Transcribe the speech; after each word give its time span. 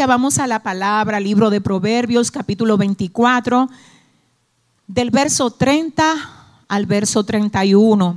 vamos 0.00 0.38
a 0.38 0.46
la 0.46 0.60
palabra, 0.60 1.20
libro 1.20 1.50
de 1.50 1.60
Proverbios, 1.60 2.30
capítulo 2.30 2.78
24, 2.78 3.68
del 4.86 5.10
verso 5.10 5.50
30 5.50 6.02
al 6.66 6.86
verso 6.86 7.24
31. 7.24 8.16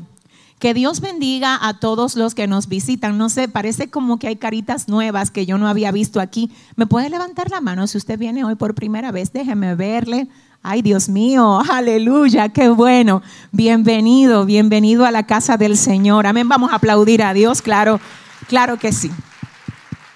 Que 0.57 0.73
Dios 0.73 1.01
bendiga 1.01 1.59
a 1.61 1.77
todos 1.79 2.15
los 2.15 2.33
que 2.33 2.47
nos 2.47 2.69
visitan. 2.69 3.17
No 3.17 3.29
sé, 3.29 3.49
parece 3.49 3.89
como 3.89 4.17
que 4.17 4.27
hay 4.27 4.37
caritas 4.37 4.87
nuevas 4.87 5.31
que 5.31 5.45
yo 5.45 5.57
no 5.57 5.67
había 5.67 5.91
visto 5.91 6.21
aquí. 6.21 6.49
¿Me 6.77 6.87
puede 6.87 7.09
levantar 7.09 7.51
la 7.51 7.61
mano 7.61 7.85
si 7.87 7.97
usted 7.97 8.17
viene 8.17 8.45
hoy 8.45 8.55
por 8.55 8.73
primera 8.73 9.11
vez? 9.11 9.33
Déjeme 9.33 9.75
verle. 9.75 10.27
Ay, 10.63 10.81
Dios 10.81 11.09
mío, 11.09 11.61
aleluya, 11.69 12.49
qué 12.49 12.69
bueno. 12.69 13.21
Bienvenido, 13.51 14.45
bienvenido 14.45 15.05
a 15.05 15.11
la 15.11 15.23
casa 15.23 15.57
del 15.57 15.77
Señor. 15.77 16.25
Amén. 16.25 16.47
Vamos 16.47 16.71
a 16.71 16.75
aplaudir 16.75 17.21
a 17.21 17.33
Dios, 17.33 17.61
claro, 17.61 17.99
claro 18.47 18.79
que 18.79 18.93
sí. 18.93 19.11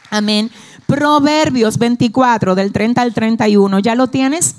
Amén. 0.10 0.50
Proverbios 0.90 1.78
24, 1.78 2.56
del 2.56 2.72
30 2.72 3.02
al 3.02 3.14
31. 3.14 3.80
¿Ya 3.80 3.94
lo 3.94 4.08
tienes? 4.08 4.56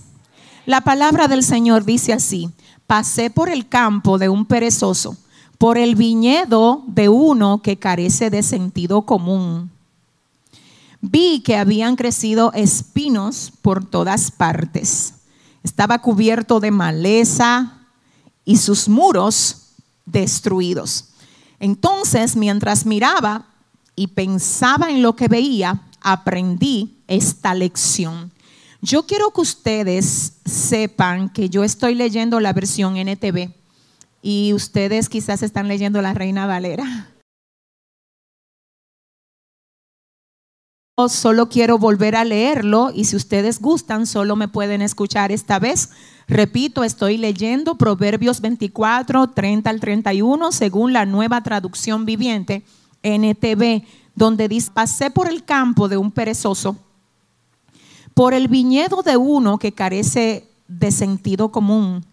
La 0.65 0.81
palabra 0.81 1.29
del 1.29 1.43
Señor 1.43 1.85
dice 1.85 2.13
así, 2.13 2.51
pasé 2.87 3.31
por 3.31 3.51
el 3.51 3.69
campo 3.69 4.17
de 4.17 4.29
un 4.29 4.47
perezoso, 4.47 5.17
por 5.59 5.77
el 5.77 5.97
viñedo 5.97 6.85
de 6.87 7.09
uno 7.09 7.63
que 7.63 7.79
carece 7.79 8.31
de 8.31 8.43
sentido 8.45 9.03
común. 9.03 9.71
Vi 11.01 11.41
que 11.41 11.57
habían 11.57 11.97
crecido 11.97 12.53
espinos 12.53 13.53
por 13.61 13.85
todas 13.85 14.31
partes 14.31 15.15
estaba 15.63 16.01
cubierto 16.01 16.61
de 16.61 16.71
maleza 16.71 17.79
y 18.45 18.57
sus 18.57 18.89
muros 18.89 19.73
destruidos. 20.07 21.09
Entonces, 21.59 22.37
mientras 22.37 22.87
miraba 22.87 23.47
y 23.95 24.09
pensaba 24.09 24.91
en 24.91 25.03
lo 25.03 25.15
que 25.17 25.29
veía, 25.29 25.83
aprendí 26.01 26.99
esta 27.09 27.55
lección. 27.55 28.33
Yo 28.83 29.07
quiero 29.07 29.31
que 29.31 29.43
ustedes 29.43 30.35
sepan 30.45 31.29
que 31.29 31.51
yo 31.51 31.65
estoy 31.65 31.95
leyendo 31.95 32.41
la 32.41 32.53
versión 32.53 32.97
NTV 32.97 33.53
y 34.23 34.53
ustedes 34.55 35.09
quizás 35.09 35.43
están 35.43 35.69
leyendo 35.69 36.01
la 36.03 36.15
Reina 36.15 36.47
Valera. 36.47 37.11
solo 41.09 41.49
quiero 41.49 41.79
volver 41.79 42.17
a 42.17 42.25
leerlo 42.25 42.91
y 42.95 43.05
si 43.05 43.17
ustedes 43.17 43.61
gustan, 43.61 44.07
solo 44.07 44.37
me 44.37 44.49
pueden 44.49 44.83
escuchar 44.83 45.33
esta 45.33 45.59
vez. 45.59 45.91
Repito, 46.29 46.85
estoy 46.85 47.17
leyendo 47.17 47.77
Proverbios 47.77 48.41
24, 48.41 49.31
30 49.31 49.71
al 49.71 49.81
31, 49.81 50.53
según 50.53 50.93
la 50.93 51.07
nueva 51.07 51.43
traducción 51.43 52.05
viviente, 52.05 52.63
NTV, 53.03 53.85
donde 54.15 54.49
dice, 54.49 54.71
pasé 54.73 55.11
por 55.11 55.29
el 55.29 55.45
campo 55.45 55.89
de 55.89 55.97
un 55.97 56.11
perezoso, 56.11 56.77
por 58.15 58.35
el 58.35 58.49
viñedo 58.49 59.03
de 59.03 59.17
uno 59.17 59.59
que 59.59 59.73
carece 59.73 60.49
de 60.69 60.91
sentido 60.91 61.51
común. 61.51 62.05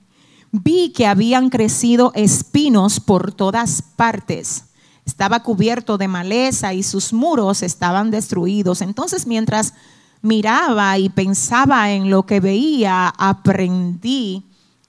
Vi 0.51 0.91
que 0.91 1.05
habían 1.05 1.49
crecido 1.49 2.11
espinos 2.15 2.99
por 2.99 3.33
todas 3.33 3.81
partes 3.81 4.63
estaba 5.07 5.41
cubierto 5.41 5.97
de 5.97 6.09
maleza 6.09 6.73
y 6.73 6.83
sus 6.83 7.13
muros 7.13 7.63
estaban 7.63 8.11
destruidos. 8.11 8.81
Entonces 8.81 9.25
mientras 9.25 9.73
miraba 10.21 10.97
y 10.97 11.07
pensaba 11.07 11.91
en 11.91 12.09
lo 12.09 12.25
que 12.25 12.41
veía, 12.41 13.07
aprendí 13.17 14.43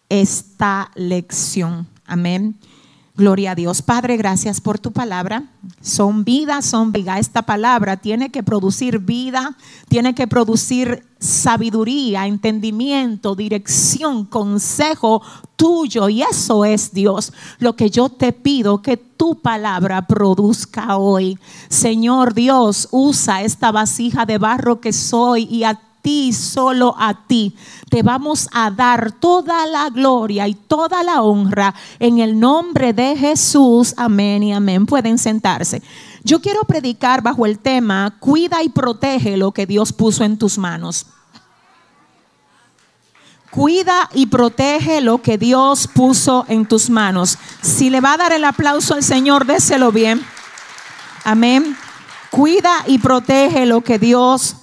esta 0.08 0.90
lección. 0.96 1.86
Amén. 2.04 2.58
Gloria 3.18 3.50
a 3.50 3.54
Dios. 3.56 3.82
Padre, 3.82 4.16
gracias 4.16 4.60
por 4.60 4.78
tu 4.78 4.92
palabra. 4.92 5.42
Son 5.80 6.22
vida, 6.22 6.62
son 6.62 6.92
vida. 6.92 7.18
Esta 7.18 7.42
palabra 7.42 7.96
tiene 7.96 8.30
que 8.30 8.44
producir 8.44 9.00
vida, 9.00 9.56
tiene 9.88 10.14
que 10.14 10.28
producir 10.28 11.04
sabiduría, 11.18 12.28
entendimiento, 12.28 13.34
dirección, 13.34 14.24
consejo 14.24 15.20
tuyo. 15.56 16.08
Y 16.08 16.22
eso 16.22 16.64
es 16.64 16.92
Dios. 16.92 17.32
Lo 17.58 17.74
que 17.74 17.90
yo 17.90 18.08
te 18.08 18.32
pido 18.32 18.82
que 18.82 18.96
tu 18.96 19.40
palabra 19.42 20.06
produzca 20.06 20.96
hoy. 20.96 21.40
Señor 21.68 22.34
Dios, 22.34 22.86
usa 22.92 23.42
esta 23.42 23.72
vasija 23.72 24.26
de 24.26 24.38
barro 24.38 24.80
que 24.80 24.92
soy 24.92 25.48
y 25.50 25.64
a 25.64 25.87
ti, 26.02 26.32
solo 26.32 26.94
a 26.98 27.26
ti, 27.26 27.56
te 27.88 28.02
vamos 28.02 28.48
a 28.52 28.70
dar 28.70 29.12
toda 29.12 29.66
la 29.66 29.90
gloria 29.90 30.48
y 30.48 30.54
toda 30.54 31.02
la 31.02 31.22
honra 31.22 31.74
en 31.98 32.18
el 32.18 32.38
nombre 32.38 32.92
de 32.92 33.16
Jesús. 33.16 33.94
Amén 33.96 34.42
y 34.42 34.52
amén. 34.52 34.86
Pueden 34.86 35.18
sentarse. 35.18 35.82
Yo 36.24 36.40
quiero 36.40 36.62
predicar 36.64 37.22
bajo 37.22 37.46
el 37.46 37.58
tema, 37.58 38.16
cuida 38.20 38.62
y 38.62 38.68
protege 38.68 39.36
lo 39.36 39.52
que 39.52 39.66
Dios 39.66 39.92
puso 39.92 40.24
en 40.24 40.38
tus 40.38 40.58
manos. 40.58 41.06
Cuida 43.50 44.10
y 44.12 44.26
protege 44.26 45.00
lo 45.00 45.22
que 45.22 45.38
Dios 45.38 45.88
puso 45.88 46.44
en 46.48 46.66
tus 46.66 46.90
manos. 46.90 47.38
Si 47.62 47.88
le 47.88 48.00
va 48.00 48.12
a 48.12 48.18
dar 48.18 48.32
el 48.32 48.44
aplauso 48.44 48.94
al 48.94 49.02
Señor, 49.02 49.46
déselo 49.46 49.90
bien. 49.90 50.22
Amén. 51.24 51.76
Cuida 52.30 52.84
y 52.86 52.98
protege 52.98 53.64
lo 53.64 53.80
que 53.80 53.98
Dios 53.98 54.56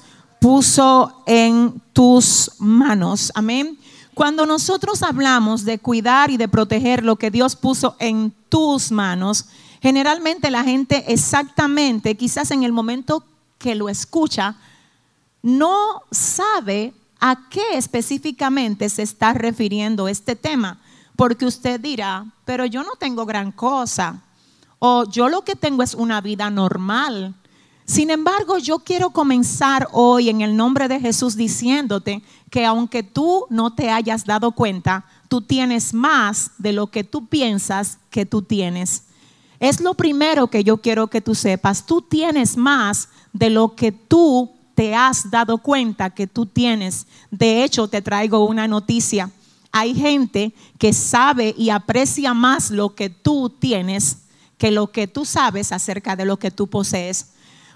puso 0.45 1.23
en 1.25 1.81
tus 1.91 2.51
manos. 2.59 3.31
Amén. 3.33 3.79
Cuando 4.13 4.45
nosotros 4.45 5.01
hablamos 5.01 5.65
de 5.65 5.79
cuidar 5.79 6.29
y 6.29 6.37
de 6.37 6.47
proteger 6.47 7.03
lo 7.03 7.15
que 7.15 7.31
Dios 7.31 7.55
puso 7.55 7.95
en 7.97 8.31
tus 8.47 8.91
manos, 8.91 9.45
generalmente 9.81 10.51
la 10.51 10.63
gente 10.63 11.11
exactamente, 11.11 12.15
quizás 12.15 12.51
en 12.51 12.61
el 12.61 12.73
momento 12.73 13.23
que 13.57 13.73
lo 13.73 13.89
escucha, 13.89 14.55
no 15.41 16.03
sabe 16.11 16.93
a 17.19 17.49
qué 17.49 17.63
específicamente 17.73 18.87
se 18.89 19.01
está 19.01 19.33
refiriendo 19.33 20.07
este 20.07 20.35
tema. 20.35 20.79
Porque 21.15 21.47
usted 21.47 21.79
dirá, 21.79 22.23
pero 22.45 22.65
yo 22.65 22.83
no 22.83 22.91
tengo 22.99 23.25
gran 23.25 23.51
cosa. 23.51 24.21
O 24.77 25.09
yo 25.09 25.27
lo 25.27 25.41
que 25.41 25.55
tengo 25.55 25.81
es 25.81 25.95
una 25.95 26.21
vida 26.21 26.51
normal. 26.51 27.33
Sin 27.85 28.09
embargo, 28.09 28.57
yo 28.57 28.79
quiero 28.79 29.11
comenzar 29.11 29.87
hoy 29.91 30.29
en 30.29 30.41
el 30.41 30.57
nombre 30.57 30.87
de 30.87 30.99
Jesús 30.99 31.35
diciéndote 31.35 32.23
que 32.49 32.65
aunque 32.65 33.03
tú 33.03 33.45
no 33.51 33.75
te 33.75 33.91
hayas 33.91 34.25
dado 34.25 34.53
cuenta, 34.53 35.05
tú 35.27 35.41
tienes 35.41 35.93
más 35.93 36.51
de 36.57 36.73
lo 36.73 36.87
que 36.87 37.03
tú 37.03 37.27
piensas 37.27 37.99
que 38.09 38.25
tú 38.25 38.41
tienes. 38.41 39.03
Es 39.59 39.81
lo 39.81 39.93
primero 39.93 40.47
que 40.47 40.63
yo 40.63 40.77
quiero 40.77 41.07
que 41.07 41.21
tú 41.21 41.35
sepas. 41.35 41.85
Tú 41.85 42.01
tienes 42.01 42.57
más 42.57 43.09
de 43.33 43.51
lo 43.51 43.75
que 43.75 43.91
tú 43.91 44.51
te 44.73 44.95
has 44.95 45.29
dado 45.29 45.59
cuenta 45.59 46.09
que 46.09 46.25
tú 46.25 46.47
tienes. 46.47 47.05
De 47.29 47.63
hecho, 47.63 47.87
te 47.87 48.01
traigo 48.01 48.45
una 48.45 48.67
noticia. 48.67 49.31
Hay 49.71 49.93
gente 49.93 50.53
que 50.79 50.91
sabe 50.91 51.53
y 51.55 51.69
aprecia 51.69 52.33
más 52.33 52.71
lo 52.71 52.95
que 52.95 53.09
tú 53.09 53.49
tienes 53.49 54.23
que 54.57 54.71
lo 54.71 54.91
que 54.91 55.07
tú 55.07 55.25
sabes 55.25 55.71
acerca 55.71 56.15
de 56.15 56.25
lo 56.25 56.37
que 56.37 56.49
tú 56.49 56.67
posees. 56.67 57.34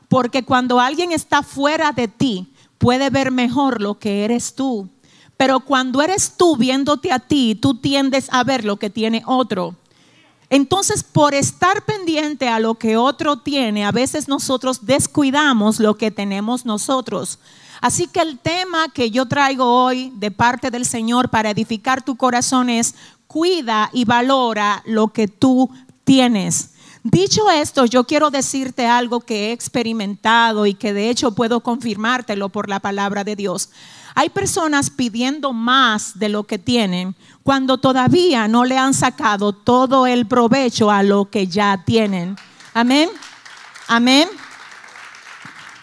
Porque 0.10 0.44
cuando 0.44 0.80
alguien 0.82 1.14
está 1.14 1.44
fuera 1.44 1.94
de 1.94 2.10
ti, 2.10 2.52
puede 2.78 3.10
ver 3.10 3.32
mejor 3.32 3.82
lo 3.82 3.98
que 3.98 4.26
eres 4.26 4.56
tú. 4.56 4.90
Pero 5.38 5.62
cuando 5.62 6.02
eres 6.02 6.34
tú 6.36 6.58
viéndote 6.58 7.14
a 7.14 7.20
ti, 7.20 7.56
tú 7.56 7.76
tiendes 7.76 8.28
a 8.32 8.44
ver 8.44 8.66
lo 8.66 8.76
que 8.76 8.90
tiene 8.90 9.24
otro. 9.26 9.76
Entonces, 10.50 11.04
por 11.04 11.34
estar 11.36 11.86
pendiente 11.86 12.50
a 12.50 12.60
lo 12.60 12.76
que 12.76 12.98
otro 12.98 13.38
tiene, 13.38 13.86
a 13.86 13.92
veces 13.92 14.28
nosotros 14.28 14.86
descuidamos 14.86 15.80
lo 15.80 15.96
que 15.96 16.10
tenemos 16.10 16.66
nosotros. 16.66 17.40
Así 17.82 18.08
que 18.08 18.20
el 18.20 18.40
tema 18.40 18.90
que 18.90 19.12
yo 19.12 19.28
traigo 19.28 19.64
hoy 19.64 20.12
de 20.16 20.32
parte 20.32 20.72
del 20.72 20.86
Señor 20.86 21.30
para 21.30 21.52
edificar 21.52 22.04
tu 22.04 22.18
corazón 22.18 22.70
es 22.70 22.96
cuida 23.28 23.90
y 23.94 24.06
valora 24.06 24.82
lo 24.86 25.10
que 25.10 25.28
tú 25.28 25.70
tienes. 26.04 26.72
Dicho 27.12 27.50
esto, 27.50 27.86
yo 27.86 28.04
quiero 28.04 28.30
decirte 28.30 28.86
algo 28.86 29.22
que 29.22 29.48
he 29.48 29.52
experimentado 29.52 30.68
y 30.68 30.76
que 30.76 30.94
de 30.94 31.10
hecho 31.10 31.32
puedo 31.32 31.62
confirmártelo 31.62 32.50
por 32.50 32.70
la 32.70 32.80
palabra 32.80 33.24
de 33.24 33.36
Dios. 33.36 33.72
Hay 34.14 34.30
personas 34.30 34.92
pidiendo 34.92 35.52
más 35.52 36.20
de 36.20 36.30
lo 36.30 36.44
que 36.44 36.60
tienen 36.60 37.16
cuando 37.42 37.80
todavía 37.80 38.48
no 38.48 38.64
le 38.64 38.78
han 38.78 38.94
sacado 38.94 39.54
todo 39.54 40.06
el 40.06 40.28
provecho 40.28 40.92
a 40.92 41.02
lo 41.02 41.32
que 41.32 41.48
ya 41.48 41.84
tienen. 41.84 42.36
Amén. 42.76 43.10
Amén. 43.88 44.30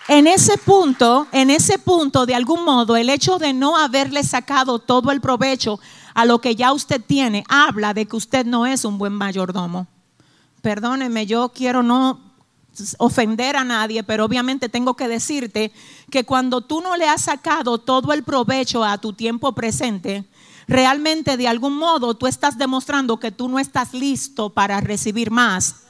En 0.06 0.28
ese 0.28 0.56
punto, 0.58 1.26
en 1.32 1.50
ese 1.50 1.81
punto, 1.81 2.25
de 2.25 2.37
algún 2.37 2.64
modo, 2.64 2.96
el 2.96 3.11
hecho 3.11 3.38
de 3.38 3.52
no 3.52 3.76
haberle 3.76 4.23
sacado 4.23 4.78
todo 4.78 5.11
el 5.11 5.20
provecho 5.20 5.81
a 6.14 6.25
lo 6.25 6.40
que 6.40 6.55
ya 6.55 6.73
usted 6.73 7.02
tiene, 7.05 7.43
habla 7.49 7.94
de 7.94 8.06
que 8.06 8.14
usted 8.14 8.46
no 8.46 8.64
es 8.64 8.84
un 8.84 8.96
buen 8.96 9.12
mayordomo 9.12 9.88
perdóneme, 10.67 11.27
yo 11.27 11.51
quiero 11.51 11.85
no 11.85 12.19
ofender 12.99 13.55
a 13.55 13.63
nadie, 13.63 14.03
pero 14.03 14.25
obviamente 14.25 14.69
tengo 14.69 14.95
que 14.95 15.07
decirte 15.07 15.71
que 16.11 16.25
cuando 16.25 16.61
tú 16.61 16.81
no 16.81 16.97
le 16.97 17.09
has 17.09 17.23
sacado 17.23 17.79
todo 17.79 18.13
el 18.13 18.25
provecho 18.25 18.83
a 18.83 18.99
tu 18.99 19.13
tiempo 19.13 19.55
presente, 19.55 20.25
realmente 20.67 21.37
de 21.37 21.47
algún 21.47 21.77
modo 21.77 22.15
tú 22.15 22.27
estás 22.27 22.59
demostrando 22.59 23.21
que 23.21 23.31
tú 23.31 23.49
no 23.49 23.61
estás 23.61 23.95
listo 23.95 24.51
para 24.51 24.81
recibir 24.81 25.31
más. 25.31 25.86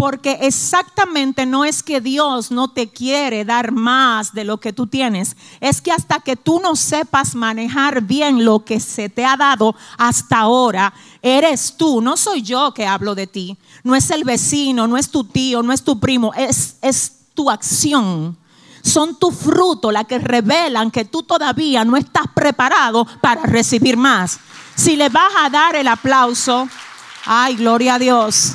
Porque 0.00 0.38
exactamente 0.40 1.44
no 1.44 1.66
es 1.66 1.82
que 1.82 2.00
Dios 2.00 2.50
no 2.50 2.68
te 2.68 2.88
quiere 2.88 3.44
dar 3.44 3.70
más 3.70 4.32
de 4.32 4.44
lo 4.44 4.58
que 4.58 4.72
tú 4.72 4.86
tienes, 4.86 5.36
es 5.60 5.82
que 5.82 5.92
hasta 5.92 6.20
que 6.20 6.36
tú 6.36 6.58
no 6.58 6.74
sepas 6.74 7.34
manejar 7.34 8.00
bien 8.00 8.42
lo 8.42 8.64
que 8.64 8.80
se 8.80 9.10
te 9.10 9.26
ha 9.26 9.36
dado 9.36 9.74
hasta 9.98 10.38
ahora, 10.38 10.94
eres 11.20 11.74
tú, 11.76 12.00
no 12.00 12.16
soy 12.16 12.40
yo 12.40 12.72
que 12.72 12.86
hablo 12.86 13.14
de 13.14 13.26
ti, 13.26 13.58
no 13.84 13.94
es 13.94 14.10
el 14.10 14.24
vecino, 14.24 14.86
no 14.86 14.96
es 14.96 15.10
tu 15.10 15.22
tío, 15.24 15.62
no 15.62 15.70
es 15.70 15.84
tu 15.84 16.00
primo, 16.00 16.32
es, 16.32 16.78
es 16.80 17.12
tu 17.34 17.50
acción. 17.50 18.38
Son 18.82 19.18
tu 19.18 19.30
fruto 19.30 19.92
la 19.92 20.04
que 20.04 20.18
revelan 20.18 20.90
que 20.90 21.04
tú 21.04 21.24
todavía 21.24 21.84
no 21.84 21.98
estás 21.98 22.24
preparado 22.34 23.06
para 23.20 23.42
recibir 23.42 23.98
más. 23.98 24.40
Si 24.76 24.96
le 24.96 25.10
vas 25.10 25.32
a 25.42 25.50
dar 25.50 25.76
el 25.76 25.88
aplauso, 25.88 26.70
ay, 27.26 27.56
gloria 27.56 27.96
a 27.96 27.98
Dios. 27.98 28.54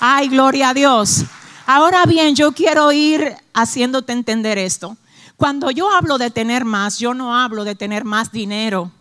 Ay, 0.00 0.28
gloria 0.28 0.70
a 0.70 0.74
Dios. 0.74 1.24
Ahora 1.66 2.06
bien, 2.06 2.36
yo 2.36 2.52
quiero 2.52 2.92
ir 2.92 3.36
haciéndote 3.52 4.12
entender 4.12 4.56
esto. 4.56 4.96
Cuando 5.36 5.72
yo 5.72 5.90
hablo 5.90 6.18
de 6.18 6.30
tener 6.30 6.64
más, 6.64 6.98
yo 7.00 7.14
no 7.14 7.36
hablo 7.36 7.64
de 7.64 7.74
tener 7.74 8.04
más 8.04 8.30
dinero. 8.30 8.92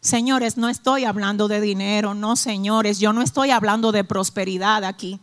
Señores, 0.00 0.56
no 0.56 0.68
estoy 0.68 1.04
hablando 1.04 1.48
de 1.48 1.60
dinero, 1.60 2.14
no, 2.14 2.36
señores, 2.36 3.00
yo 3.00 3.12
no 3.12 3.22
estoy 3.22 3.50
hablando 3.50 3.90
de 3.90 4.04
prosperidad 4.04 4.84
aquí. 4.84 5.18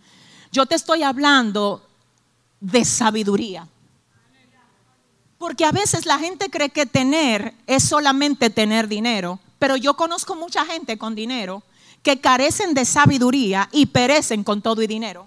Yo 0.52 0.66
te 0.66 0.76
estoy 0.76 1.04
hablando 1.04 1.82
de 2.60 2.84
sabiduría. 2.84 3.68
Porque 5.38 5.64
a 5.64 5.72
veces 5.72 6.06
la 6.06 6.20
gente 6.20 6.50
cree 6.50 6.70
que 6.70 6.86
tener 6.86 7.54
es 7.66 7.84
solamente 7.84 8.50
tener 8.50 8.90
dinero, 8.90 9.40
pero 9.58 9.78
yo 9.78 9.94
conozco 9.94 10.36
mucha 10.36 10.66
gente 10.66 10.98
con 10.98 11.16
dinero 11.16 11.64
que 12.04 12.20
carecen 12.20 12.74
de 12.74 12.86
sabiduría 12.86 13.70
y 13.72 13.88
perecen 13.88 14.44
con 14.44 14.62
todo 14.62 14.82
y 14.82 14.88
dinero. 14.88 15.26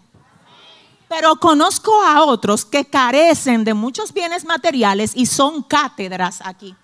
Pero 1.08 1.36
conozco 1.36 2.02
a 2.02 2.24
otros 2.24 2.64
que 2.64 2.84
carecen 2.84 3.64
de 3.64 3.74
muchos 3.74 4.12
bienes 4.12 4.44
materiales 4.44 5.12
y 5.14 5.26
son 5.26 5.62
cátedras 5.62 6.40
aquí. 6.44 6.74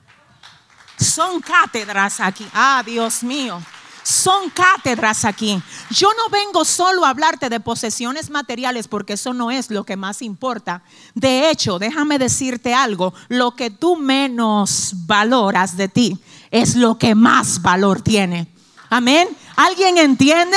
Son 0.99 1.41
cátedras 1.41 2.21
aquí. 2.21 2.47
Ah, 2.55 2.83
Dios 2.85 3.23
mío. 3.23 3.61
Son 4.05 4.51
cátedras 4.51 5.25
aquí. 5.25 5.61
Yo 5.91 6.09
no 6.17 6.29
vengo 6.29 6.65
solo 6.65 7.05
a 7.05 7.11
hablarte 7.11 7.49
de 7.49 7.61
posesiones 7.61 8.31
materiales 8.31 8.89
porque 8.89 9.15
eso 9.15 9.33
no 9.33 9.51
es 9.51 9.71
lo 9.71 9.85
que 9.85 9.97
más 9.97 10.23
importa. 10.23 10.83
De 11.15 11.51
hecho, 11.51 11.79
déjame 11.79 12.19
decirte 12.19 12.75
algo, 12.75 13.15
lo 13.29 13.55
que 13.55 13.71
tú 13.71 13.97
menos 13.97 14.93
valoras 15.07 15.77
de 15.77 15.89
ti 15.89 16.19
es 16.51 16.75
lo 16.75 16.99
que 16.99 17.15
más 17.15 17.63
valor 17.63 18.01
tiene. 18.01 18.49
Amén. 18.91 19.29
¿Alguien 19.57 19.99
entiende? 19.99 20.57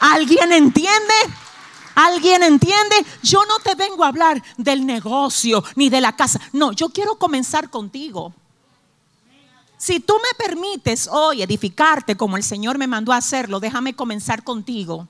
¿Alguien 0.00 0.52
entiende? 0.52 1.14
¿Alguien 1.94 2.42
entiende? 2.42 2.96
Yo 3.22 3.40
no 3.46 3.58
te 3.64 3.74
vengo 3.74 4.04
a 4.04 4.08
hablar 4.08 4.42
del 4.58 4.84
negocio 4.84 5.64
ni 5.76 5.88
de 5.88 6.00
la 6.02 6.14
casa. 6.14 6.40
No, 6.52 6.72
yo 6.72 6.90
quiero 6.90 7.18
comenzar 7.18 7.70
contigo. 7.70 8.34
Si 9.78 10.00
tú 10.00 10.14
me 10.14 10.44
permites 10.44 11.08
hoy 11.10 11.42
edificarte 11.42 12.16
como 12.16 12.36
el 12.36 12.42
Señor 12.42 12.76
me 12.78 12.86
mandó 12.86 13.12
a 13.12 13.16
hacerlo, 13.16 13.60
déjame 13.60 13.94
comenzar 13.94 14.44
contigo. 14.44 15.08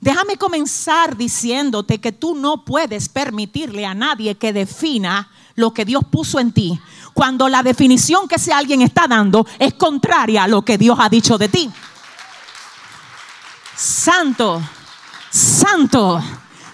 Déjame 0.00 0.36
comenzar 0.36 1.16
diciéndote 1.16 2.00
que 2.00 2.10
tú 2.12 2.34
no 2.34 2.64
puedes 2.64 3.08
permitirle 3.08 3.86
a 3.86 3.94
nadie 3.94 4.36
que 4.36 4.52
defina 4.52 5.30
lo 5.54 5.72
que 5.72 5.84
Dios 5.84 6.02
puso 6.10 6.40
en 6.40 6.52
ti, 6.52 6.80
cuando 7.14 7.48
la 7.48 7.62
definición 7.62 8.26
que 8.26 8.36
ese 8.36 8.52
alguien 8.52 8.80
está 8.82 9.06
dando 9.06 9.46
es 9.58 9.74
contraria 9.74 10.44
a 10.44 10.48
lo 10.48 10.62
que 10.62 10.78
Dios 10.78 10.98
ha 11.00 11.08
dicho 11.08 11.36
de 11.36 11.48
ti 11.48 11.70
santo, 13.82 14.62
santo, 15.30 16.22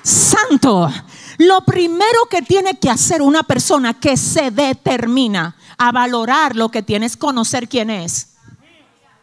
santo. 0.02 0.90
Lo 1.38 1.62
primero 1.62 2.26
que 2.28 2.43
tiene 2.43 2.78
que 2.78 2.90
hacer 2.90 3.22
una 3.22 3.43
persona 3.43 3.94
que 3.94 4.16
se 4.16 4.50
determina 4.50 5.56
a 5.78 5.90
valorar 5.90 6.55
lo 6.55 6.69
que 6.69 6.82
tiene 6.82 7.06
es 7.06 7.16
conocer 7.16 7.69
quién 7.69 7.88
es. 7.90 8.34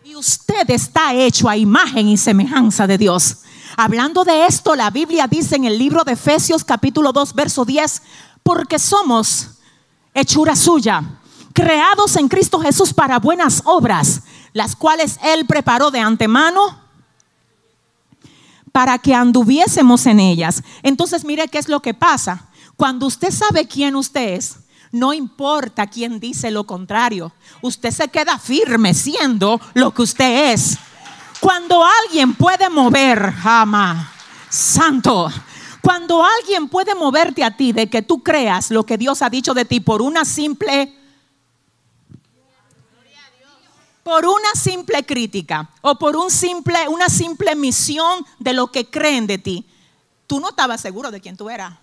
Y 0.03 0.15
usted 0.15 0.69
está 0.69 1.13
hecho 1.13 1.47
a 1.47 1.57
imagen 1.57 2.07
y 2.07 2.17
semejanza 2.17 2.87
de 2.87 2.97
Dios. 2.97 3.39
Hablando 3.77 4.23
de 4.23 4.45
esto, 4.45 4.75
la 4.75 4.89
Biblia 4.89 5.27
dice 5.27 5.55
en 5.55 5.65
el 5.65 5.77
libro 5.77 6.03
de 6.03 6.13
Efesios 6.13 6.63
capítulo 6.63 7.11
2, 7.11 7.33
verso 7.33 7.65
10, 7.65 8.01
porque 8.41 8.79
somos 8.79 9.49
hechura 10.13 10.55
suya, 10.55 11.03
creados 11.53 12.15
en 12.15 12.29
Cristo 12.29 12.59
Jesús 12.59 12.93
para 12.93 13.19
buenas 13.19 13.61
obras, 13.65 14.21
las 14.53 14.75
cuales 14.75 15.19
Él 15.21 15.45
preparó 15.45 15.91
de 15.91 15.99
antemano 15.99 16.84
para 18.75 18.97
que 18.97 19.15
anduviésemos 19.15 20.05
en 20.05 20.19
ellas. 20.19 20.61
Entonces 20.83 21.23
mire 21.23 21.47
qué 21.47 21.59
es 21.59 21.69
lo 21.69 21.81
que 21.81 21.93
pasa. 21.93 22.49
Cuando 22.75 23.05
usted 23.05 23.31
sabe 23.31 23.69
quién 23.69 23.95
usted 23.95 24.33
es, 24.33 24.57
no 24.91 25.13
importa 25.13 25.87
quién 25.87 26.19
dice 26.19 26.51
lo 26.51 26.65
contrario, 26.65 27.31
usted 27.61 27.91
se 27.91 28.09
queda 28.09 28.37
firme 28.37 28.93
siendo 28.93 29.61
lo 29.75 29.93
que 29.93 30.01
usted 30.01 30.51
es. 30.51 30.77
Cuando 31.39 31.85
alguien 32.03 32.33
puede 32.33 32.69
mover, 32.69 33.33
ama, 33.45 34.11
santo, 34.49 35.31
cuando 35.79 36.21
alguien 36.25 36.67
puede 36.67 36.95
moverte 36.95 37.45
a 37.45 37.55
ti 37.55 37.71
de 37.71 37.87
que 37.87 38.01
tú 38.01 38.23
creas 38.23 38.71
lo 38.71 38.85
que 38.85 38.97
Dios 38.97 39.21
ha 39.21 39.29
dicho 39.29 39.53
de 39.53 39.63
ti 39.63 39.79
por 39.79 40.01
una 40.01 40.25
simple 40.25 40.93
por 44.05 44.23
una 44.23 44.53
simple 44.53 45.03
crítica 45.03 45.67
o 45.81 45.95
por 45.95 46.15
un 46.15 46.29
simple, 46.29 46.87
una 46.89 47.09
simple 47.09 47.55
misión 47.55 48.23
de 48.37 48.53
lo 48.53 48.67
que 48.67 48.87
creen 48.87 49.25
de 49.25 49.39
ti, 49.39 49.65
tú 50.27 50.39
no 50.39 50.49
estabas 50.49 50.79
seguro 50.79 51.09
de 51.09 51.19
quién 51.19 51.35
tú 51.35 51.49
eras. 51.49 51.73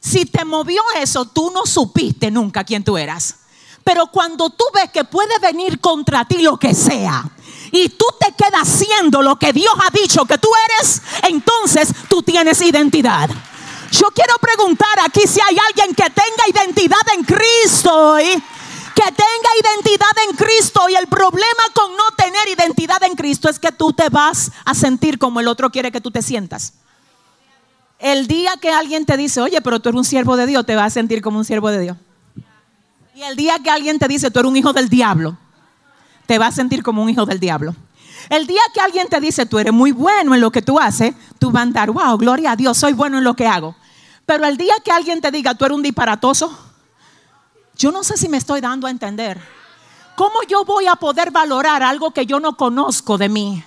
Si 0.00 0.24
te 0.24 0.42
movió 0.46 0.80
eso, 0.96 1.26
tú 1.26 1.50
no 1.50 1.66
supiste 1.66 2.30
nunca 2.30 2.64
quién 2.64 2.82
tú 2.82 2.96
eras. 2.96 3.40
Pero 3.84 4.06
cuando 4.06 4.48
tú 4.48 4.64
ves 4.72 4.90
que 4.90 5.04
puede 5.04 5.38
venir 5.38 5.80
contra 5.80 6.24
ti 6.24 6.38
lo 6.38 6.56
que 6.56 6.74
sea, 6.74 7.30
y 7.70 7.90
tú 7.90 8.06
te 8.18 8.32
quedas 8.32 8.66
siendo 8.66 9.20
lo 9.20 9.38
que 9.38 9.52
Dios 9.52 9.74
ha 9.84 9.90
dicho 9.90 10.24
que 10.24 10.38
tú 10.38 10.48
eres, 10.70 11.02
entonces 11.28 11.90
tú 12.08 12.22
tienes 12.22 12.58
identidad. 12.62 13.28
Yo 13.90 14.08
quiero 14.14 14.36
preguntar 14.40 14.98
aquí 15.04 15.26
si 15.26 15.42
hay 15.42 15.58
alguien 15.68 15.94
que 15.94 16.08
tenga 16.08 16.48
identidad 16.48 17.06
en 17.14 17.22
Cristo 17.22 18.12
hoy 18.12 18.42
que 18.94 19.02
tenga 19.02 19.50
identidad 19.62 20.10
en 20.28 20.36
Cristo. 20.36 20.88
Y 20.88 20.94
el 20.94 21.06
problema 21.06 21.62
con 21.74 21.92
no 21.92 22.04
tener 22.16 22.48
identidad 22.48 23.02
en 23.04 23.14
Cristo 23.14 23.48
es 23.48 23.58
que 23.58 23.72
tú 23.72 23.92
te 23.92 24.08
vas 24.08 24.52
a 24.64 24.74
sentir 24.74 25.18
como 25.18 25.40
el 25.40 25.48
otro 25.48 25.70
quiere 25.70 25.92
que 25.92 26.00
tú 26.00 26.10
te 26.10 26.22
sientas. 26.22 26.74
El 27.98 28.26
día 28.26 28.52
que 28.60 28.70
alguien 28.70 29.06
te 29.06 29.16
dice, 29.16 29.40
oye, 29.40 29.60
pero 29.60 29.80
tú 29.80 29.88
eres 29.88 29.98
un 29.98 30.04
siervo 30.04 30.36
de 30.36 30.46
Dios, 30.46 30.66
te 30.66 30.74
vas 30.74 30.86
a 30.86 30.90
sentir 30.90 31.22
como 31.22 31.38
un 31.38 31.44
siervo 31.44 31.70
de 31.70 31.80
Dios. 31.80 31.96
Y 33.14 33.22
el 33.22 33.36
día 33.36 33.58
que 33.62 33.70
alguien 33.70 33.98
te 33.98 34.08
dice, 34.08 34.30
tú 34.30 34.40
eres 34.40 34.50
un 34.50 34.56
hijo 34.56 34.72
del 34.72 34.88
diablo, 34.88 35.38
te 36.26 36.38
vas 36.38 36.54
a 36.54 36.56
sentir 36.56 36.82
como 36.82 37.02
un 37.02 37.10
hijo 37.10 37.26
del 37.26 37.38
diablo. 37.38 37.76
El 38.28 38.46
día 38.46 38.60
que 38.74 38.80
alguien 38.80 39.08
te 39.08 39.20
dice, 39.20 39.46
tú 39.46 39.58
eres 39.58 39.72
muy 39.72 39.92
bueno 39.92 40.34
en 40.34 40.40
lo 40.40 40.50
que 40.50 40.62
tú 40.62 40.80
haces, 40.80 41.14
tú 41.38 41.50
vas 41.50 41.60
a 41.60 41.62
andar, 41.62 41.90
wow, 41.90 42.16
gloria 42.16 42.52
a 42.52 42.56
Dios, 42.56 42.78
soy 42.78 42.92
bueno 42.92 43.18
en 43.18 43.24
lo 43.24 43.34
que 43.34 43.46
hago. 43.46 43.76
Pero 44.26 44.46
el 44.46 44.56
día 44.56 44.74
que 44.84 44.90
alguien 44.90 45.20
te 45.20 45.30
diga, 45.30 45.54
tú 45.54 45.64
eres 45.64 45.76
un 45.76 45.82
disparatoso, 45.82 46.56
yo 47.82 47.90
no 47.90 48.04
sé 48.04 48.16
si 48.16 48.28
me 48.28 48.36
estoy 48.36 48.60
dando 48.60 48.86
a 48.86 48.90
entender. 48.90 49.42
¿Cómo 50.14 50.44
yo 50.48 50.64
voy 50.64 50.86
a 50.86 50.94
poder 50.94 51.32
valorar 51.32 51.82
algo 51.82 52.12
que 52.12 52.26
yo 52.26 52.38
no 52.38 52.56
conozco 52.56 53.18
de 53.18 53.28
mí? 53.28 53.64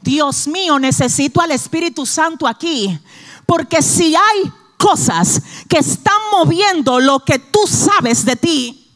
Dios 0.00 0.48
mío, 0.48 0.78
necesito 0.78 1.42
al 1.42 1.50
Espíritu 1.50 2.06
Santo 2.06 2.48
aquí. 2.48 2.98
Porque 3.44 3.82
si 3.82 4.16
hay 4.16 4.50
cosas 4.78 5.42
que 5.68 5.76
están 5.76 6.16
moviendo 6.32 7.00
lo 7.00 7.20
que 7.20 7.38
tú 7.38 7.60
sabes 7.66 8.24
de 8.24 8.36
ti, 8.36 8.90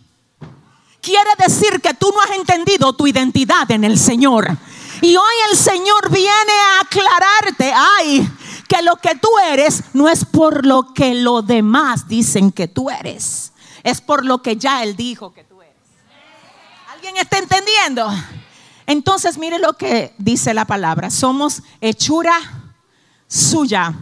quiere 1.03 1.31
decir 1.37 1.83
que 1.83 1.93
tú 1.93 2.11
no 2.15 2.23
has 2.23 2.31
entendido 2.31 2.95
tu 2.95 3.07
identidad 3.07 3.71
en 3.71 3.85
el 3.85 3.99
Señor. 3.99 4.49
Y 5.03 5.15
hoy 5.15 5.35
el 5.51 5.59
Señor 5.59 6.11
viene 6.11 6.53
a 6.71 6.81
aclararte, 6.81 7.71
ay, 7.71 8.27
que 8.67 8.81
lo 8.81 8.97
que 8.97 9.15
tú 9.17 9.29
eres 9.47 9.83
no 9.93 10.09
es 10.09 10.25
por 10.25 10.65
lo 10.65 10.95
que 10.95 11.17
los 11.17 11.47
demás 11.47 12.09
dicen 12.09 12.51
que 12.51 12.67
tú 12.67 12.89
eres 12.89 13.53
es 13.85 14.01
por 14.01 14.25
lo 14.25 14.43
que 14.43 14.57
ya 14.57 14.83
Él 14.83 14.97
dijo 14.97 15.33
que 15.33 15.45
tú 15.45 15.63
eres. 15.63 15.75
¿Alguien 16.93 17.17
está 17.19 17.39
entendiendo? 17.39 18.11
Entonces 18.87 19.39
mire 19.39 19.59
lo 19.59 19.75
que 19.75 20.15
dice 20.19 20.55
la 20.55 20.65
palabra. 20.65 21.11
Somos 21.11 21.63
hechura 21.81 22.33
suya, 23.29 23.95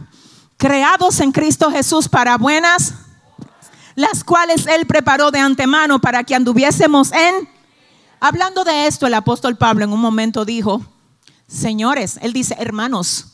creados 0.56 1.20
en 1.20 1.32
Cristo 1.32 1.70
Jesús 1.70 2.08
para 2.08 2.38
buenas, 2.38 2.94
las 3.96 4.24
cuales 4.24 4.66
Él 4.66 4.86
preparó 4.86 5.30
de 5.30 5.40
antemano 5.40 6.00
para 6.00 6.24
que 6.24 6.34
anduviésemos 6.34 7.12
en... 7.12 7.48
Hablando 8.20 8.62
de 8.62 8.86
esto, 8.86 9.08
el 9.08 9.14
apóstol 9.14 9.56
Pablo 9.56 9.84
en 9.84 9.92
un 9.92 10.00
momento 10.00 10.44
dijo, 10.44 10.80
señores, 11.48 12.20
Él 12.22 12.32
dice, 12.32 12.54
hermanos, 12.56 13.32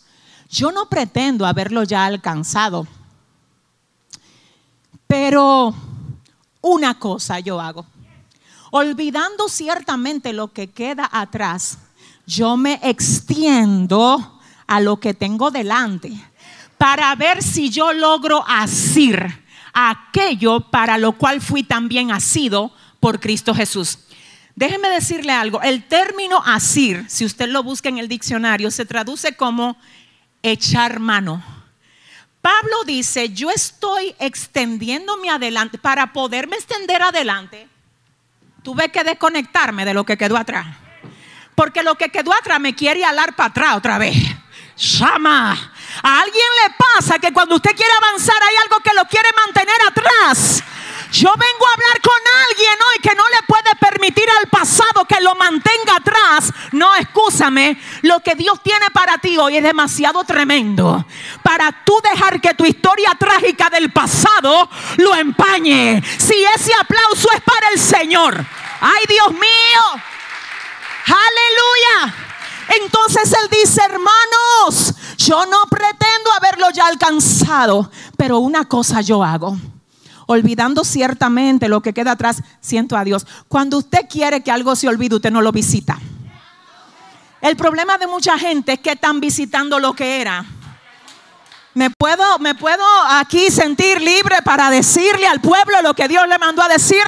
yo 0.48 0.72
no 0.72 0.88
pretendo 0.88 1.44
haberlo 1.44 1.82
ya 1.82 2.06
alcanzado, 2.06 2.86
pero 5.06 5.74
una 6.68 6.98
cosa 6.98 7.40
yo 7.40 7.60
hago. 7.60 7.86
Olvidando 8.70 9.48
ciertamente 9.48 10.32
lo 10.32 10.52
que 10.52 10.70
queda 10.70 11.08
atrás, 11.10 11.78
yo 12.26 12.56
me 12.56 12.78
extiendo 12.82 14.40
a 14.66 14.80
lo 14.80 15.00
que 15.00 15.14
tengo 15.14 15.50
delante. 15.50 16.12
para 16.76 17.12
ver 17.16 17.42
si 17.42 17.70
yo 17.70 17.92
logro 17.92 18.44
asir 18.46 19.44
aquello 19.72 20.60
para 20.60 20.96
lo 20.96 21.12
cual 21.12 21.40
fui 21.40 21.64
también 21.64 22.12
asido 22.12 22.72
por 23.00 23.18
Cristo 23.18 23.52
Jesús. 23.52 23.98
Déjeme 24.54 24.88
decirle 24.88 25.32
algo, 25.32 25.60
el 25.62 25.86
término 25.86 26.40
asir, 26.44 27.04
si 27.08 27.24
usted 27.24 27.48
lo 27.48 27.62
busca 27.62 27.88
en 27.88 27.98
el 27.98 28.08
diccionario, 28.08 28.70
se 28.70 28.84
traduce 28.84 29.36
como 29.36 29.76
echar 30.42 31.00
mano. 31.00 31.42
Pablo 32.40 32.84
dice, 32.84 33.30
yo 33.30 33.50
estoy 33.50 34.14
extendiéndome 34.18 35.30
adelante, 35.30 35.78
para 35.78 36.12
poderme 36.12 36.56
extender 36.56 37.02
adelante, 37.02 37.68
tuve 38.62 38.90
que 38.90 39.04
desconectarme 39.04 39.84
de 39.84 39.94
lo 39.94 40.04
que 40.04 40.16
quedó 40.16 40.36
atrás. 40.36 40.66
Porque 41.54 41.82
lo 41.82 41.96
que 41.96 42.10
quedó 42.10 42.32
atrás 42.32 42.60
me 42.60 42.74
quiere 42.74 43.04
alar 43.04 43.34
para 43.34 43.50
atrás 43.50 43.76
otra 43.76 43.98
vez. 43.98 44.16
Llama. 44.76 45.52
A 46.02 46.20
alguien 46.20 46.46
le 46.64 46.74
pasa 46.78 47.18
que 47.18 47.32
cuando 47.32 47.56
usted 47.56 47.74
quiere 47.74 47.92
avanzar 48.00 48.40
hay 48.40 48.54
algo 48.62 48.78
que 48.80 48.94
lo 48.94 49.04
quiere 49.06 49.28
mantener 49.44 49.76
atrás. 49.88 50.62
Yo 51.10 51.30
vengo 51.30 51.66
a 51.66 51.72
hablar 51.72 52.00
con 52.02 52.20
alguien 52.50 52.74
hoy 52.86 52.98
que 53.02 53.14
no 53.14 53.22
le 53.28 53.42
puede 53.46 53.74
permitir 53.80 54.28
al 54.38 54.48
pasado 54.48 55.06
que 55.06 55.20
lo 55.22 55.34
mantenga 55.34 55.96
atrás. 55.96 56.52
No, 56.72 56.94
escúchame, 56.96 57.80
lo 58.02 58.20
que 58.20 58.34
Dios 58.34 58.62
tiene 58.62 58.86
para 58.92 59.16
ti 59.16 59.38
hoy 59.38 59.56
es 59.56 59.62
demasiado 59.62 60.22
tremendo 60.24 61.06
para 61.42 61.72
tú 61.84 61.98
dejar 62.12 62.40
que 62.42 62.52
tu 62.52 62.66
historia 62.66 63.16
trágica 63.18 63.70
del 63.70 63.90
pasado 63.90 64.68
lo 64.98 65.14
empañe. 65.14 66.02
Si 66.18 66.34
ese 66.54 66.72
aplauso 66.74 67.28
es 67.34 67.40
para 67.40 67.68
el 67.72 67.78
Señor. 67.78 68.44
Ay, 68.80 69.04
Dios 69.08 69.30
mío. 69.30 70.02
Aleluya. 71.06 72.14
Entonces 72.82 73.32
Él 73.32 73.48
dice, 73.50 73.80
hermanos, 73.82 74.94
yo 75.16 75.46
no 75.46 75.62
pretendo 75.70 76.32
haberlo 76.36 76.68
ya 76.70 76.86
alcanzado, 76.86 77.90
pero 78.18 78.40
una 78.40 78.66
cosa 78.66 79.00
yo 79.00 79.24
hago 79.24 79.56
olvidando 80.28 80.84
ciertamente 80.84 81.68
lo 81.68 81.80
que 81.80 81.94
queda 81.94 82.12
atrás, 82.12 82.42
siento 82.60 82.96
a 82.96 83.04
Dios. 83.04 83.26
Cuando 83.48 83.78
usted 83.78 84.00
quiere 84.08 84.42
que 84.42 84.50
algo 84.50 84.76
se 84.76 84.86
olvide, 84.86 85.16
usted 85.16 85.30
no 85.30 85.40
lo 85.40 85.52
visita. 85.52 85.98
El 87.40 87.56
problema 87.56 87.96
de 87.96 88.06
mucha 88.06 88.38
gente 88.38 88.74
es 88.74 88.80
que 88.80 88.92
están 88.92 89.20
visitando 89.20 89.78
lo 89.78 89.94
que 89.94 90.20
era. 90.20 90.44
Me 91.72 91.88
puedo, 91.90 92.38
me 92.40 92.54
puedo 92.54 92.84
aquí 93.10 93.50
sentir 93.50 94.02
libre 94.02 94.36
para 94.44 94.68
decirle 94.68 95.26
al 95.26 95.40
pueblo 95.40 95.80
lo 95.82 95.94
que 95.94 96.08
Dios 96.08 96.28
le 96.28 96.38
mandó 96.38 96.62
a 96.62 96.68
decir. 96.68 97.02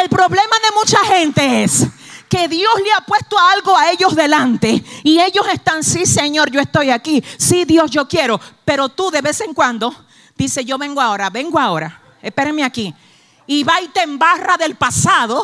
El 0.00 0.08
problema 0.08 0.56
de 0.62 0.76
mucha 0.76 0.98
gente 1.16 1.64
es 1.64 1.84
que 2.28 2.46
Dios 2.46 2.74
le 2.76 2.92
ha 2.92 3.00
puesto 3.00 3.36
algo 3.38 3.76
a 3.76 3.90
ellos 3.90 4.14
delante 4.14 4.84
y 5.02 5.20
ellos 5.20 5.46
están, 5.52 5.82
sí 5.82 6.06
Señor, 6.06 6.50
yo 6.50 6.60
estoy 6.60 6.90
aquí, 6.90 7.24
sí 7.38 7.64
Dios, 7.64 7.90
yo 7.90 8.06
quiero, 8.06 8.40
pero 8.64 8.88
tú 8.88 9.10
de 9.10 9.22
vez 9.22 9.40
en 9.40 9.52
cuando 9.52 9.94
dice, 10.36 10.64
yo 10.64 10.78
vengo 10.78 11.00
ahora, 11.00 11.30
vengo 11.30 11.58
ahora 11.58 12.02
espérenme 12.22 12.64
aquí, 12.64 12.94
y 13.46 13.62
va 13.64 13.80
y 13.80 13.88
te 13.88 14.02
embarra 14.02 14.56
del 14.56 14.76
pasado, 14.76 15.42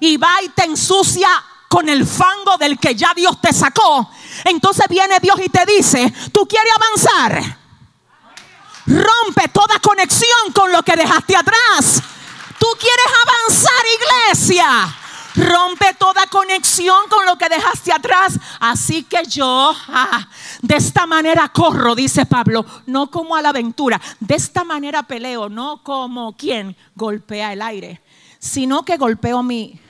y 0.00 0.16
va 0.16 0.42
y 0.42 0.48
te 0.50 0.64
ensucia 0.64 1.28
con 1.68 1.88
el 1.88 2.06
fango 2.06 2.56
del 2.58 2.78
que 2.78 2.94
ya 2.94 3.12
Dios 3.14 3.40
te 3.40 3.52
sacó, 3.52 4.10
entonces 4.44 4.86
viene 4.88 5.18
Dios 5.20 5.38
y 5.44 5.48
te 5.48 5.64
dice, 5.66 6.12
tú 6.32 6.46
quieres 6.46 6.72
avanzar, 6.76 7.58
rompe 8.86 9.48
toda 9.48 9.78
conexión 9.80 10.52
con 10.52 10.70
lo 10.70 10.82
que 10.82 10.96
dejaste 10.96 11.36
atrás. 11.36 12.02
Tú 12.58 12.66
quieres 12.78 13.06
avanzar, 13.26 13.72
iglesia. 14.32 14.96
Rompe 15.34 15.94
toda 15.98 16.26
conexión 16.28 17.08
con 17.08 17.26
lo 17.26 17.36
que 17.36 17.48
dejaste 17.48 17.92
atrás. 17.92 18.38
Así 18.60 19.02
que 19.02 19.24
yo 19.26 19.74
de 20.62 20.76
esta 20.76 21.06
manera 21.06 21.48
corro, 21.48 21.94
dice 21.94 22.24
Pablo, 22.24 22.64
no 22.86 23.10
como 23.10 23.34
a 23.34 23.42
la 23.42 23.48
aventura. 23.48 24.00
De 24.20 24.36
esta 24.36 24.64
manera 24.64 25.02
peleo, 25.02 25.48
no 25.48 25.82
como 25.82 26.36
quien 26.36 26.76
golpea 26.94 27.52
el 27.52 27.62
aire, 27.62 28.00
sino 28.38 28.84
que 28.84 28.96
golpeo 28.96 29.42
mi... 29.42 29.80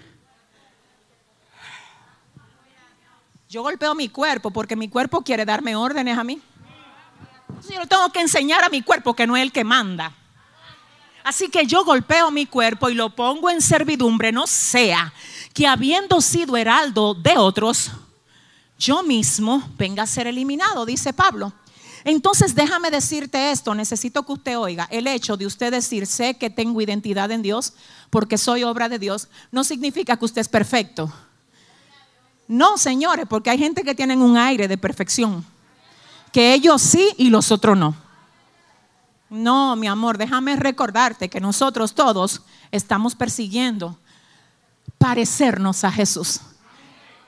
Yo 3.48 3.62
golpeo 3.62 3.94
mi 3.94 4.08
cuerpo 4.08 4.50
porque 4.50 4.74
mi 4.74 4.88
cuerpo 4.88 5.22
quiere 5.22 5.44
darme 5.44 5.76
órdenes 5.76 6.18
a 6.18 6.24
mí. 6.24 6.40
Yo 7.70 7.86
tengo 7.86 8.10
que 8.10 8.20
enseñar 8.20 8.64
a 8.64 8.68
mi 8.68 8.82
cuerpo 8.82 9.14
que 9.14 9.26
no 9.26 9.36
es 9.36 9.42
el 9.42 9.52
que 9.52 9.62
manda. 9.62 10.12
Así 11.24 11.48
que 11.48 11.66
yo 11.66 11.86
golpeo 11.86 12.30
mi 12.30 12.44
cuerpo 12.44 12.90
y 12.90 12.94
lo 12.94 13.08
pongo 13.08 13.48
en 13.48 13.62
servidumbre, 13.62 14.30
no 14.30 14.46
sea 14.46 15.12
que 15.54 15.66
habiendo 15.66 16.20
sido 16.20 16.54
heraldo 16.54 17.14
de 17.14 17.38
otros, 17.38 17.92
yo 18.78 19.02
mismo 19.02 19.66
venga 19.78 20.02
a 20.02 20.06
ser 20.06 20.26
eliminado, 20.26 20.84
dice 20.84 21.14
Pablo. 21.14 21.52
Entonces 22.04 22.54
déjame 22.54 22.90
decirte 22.90 23.50
esto, 23.50 23.74
necesito 23.74 24.24
que 24.24 24.32
usted 24.32 24.58
oiga, 24.58 24.86
el 24.90 25.06
hecho 25.06 25.38
de 25.38 25.46
usted 25.46 25.70
decir, 25.70 26.06
sé 26.06 26.34
que 26.34 26.50
tengo 26.50 26.82
identidad 26.82 27.30
en 27.30 27.40
Dios 27.40 27.72
porque 28.10 28.36
soy 28.36 28.62
obra 28.62 28.90
de 28.90 28.98
Dios, 28.98 29.28
no 29.50 29.64
significa 29.64 30.18
que 30.18 30.26
usted 30.26 30.42
es 30.42 30.48
perfecto. 30.48 31.10
No, 32.46 32.76
señores, 32.76 33.24
porque 33.26 33.48
hay 33.48 33.56
gente 33.56 33.82
que 33.82 33.94
tienen 33.94 34.20
un 34.20 34.36
aire 34.36 34.68
de 34.68 34.76
perfección, 34.76 35.42
que 36.30 36.52
ellos 36.52 36.82
sí 36.82 37.08
y 37.16 37.30
los 37.30 37.50
otros 37.50 37.78
no. 37.78 38.03
No, 39.34 39.74
mi 39.74 39.88
amor, 39.88 40.16
déjame 40.16 40.54
recordarte 40.54 41.28
que 41.28 41.40
nosotros 41.40 41.92
todos 41.92 42.42
estamos 42.70 43.16
persiguiendo 43.16 43.98
parecernos 44.96 45.82
a 45.82 45.90
Jesús. 45.90 46.40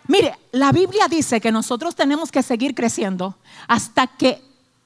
Mire, 0.07 0.39
la 0.53 0.71
Biblia 0.71 1.09
dice 1.09 1.41
que 1.41 1.51
nosotros 1.51 1.97
tenemos 1.97 2.31
que 2.31 2.45
seguir 2.45 2.77
creciendo 2.77 3.35
hasta 3.67 4.07
que 4.07 4.41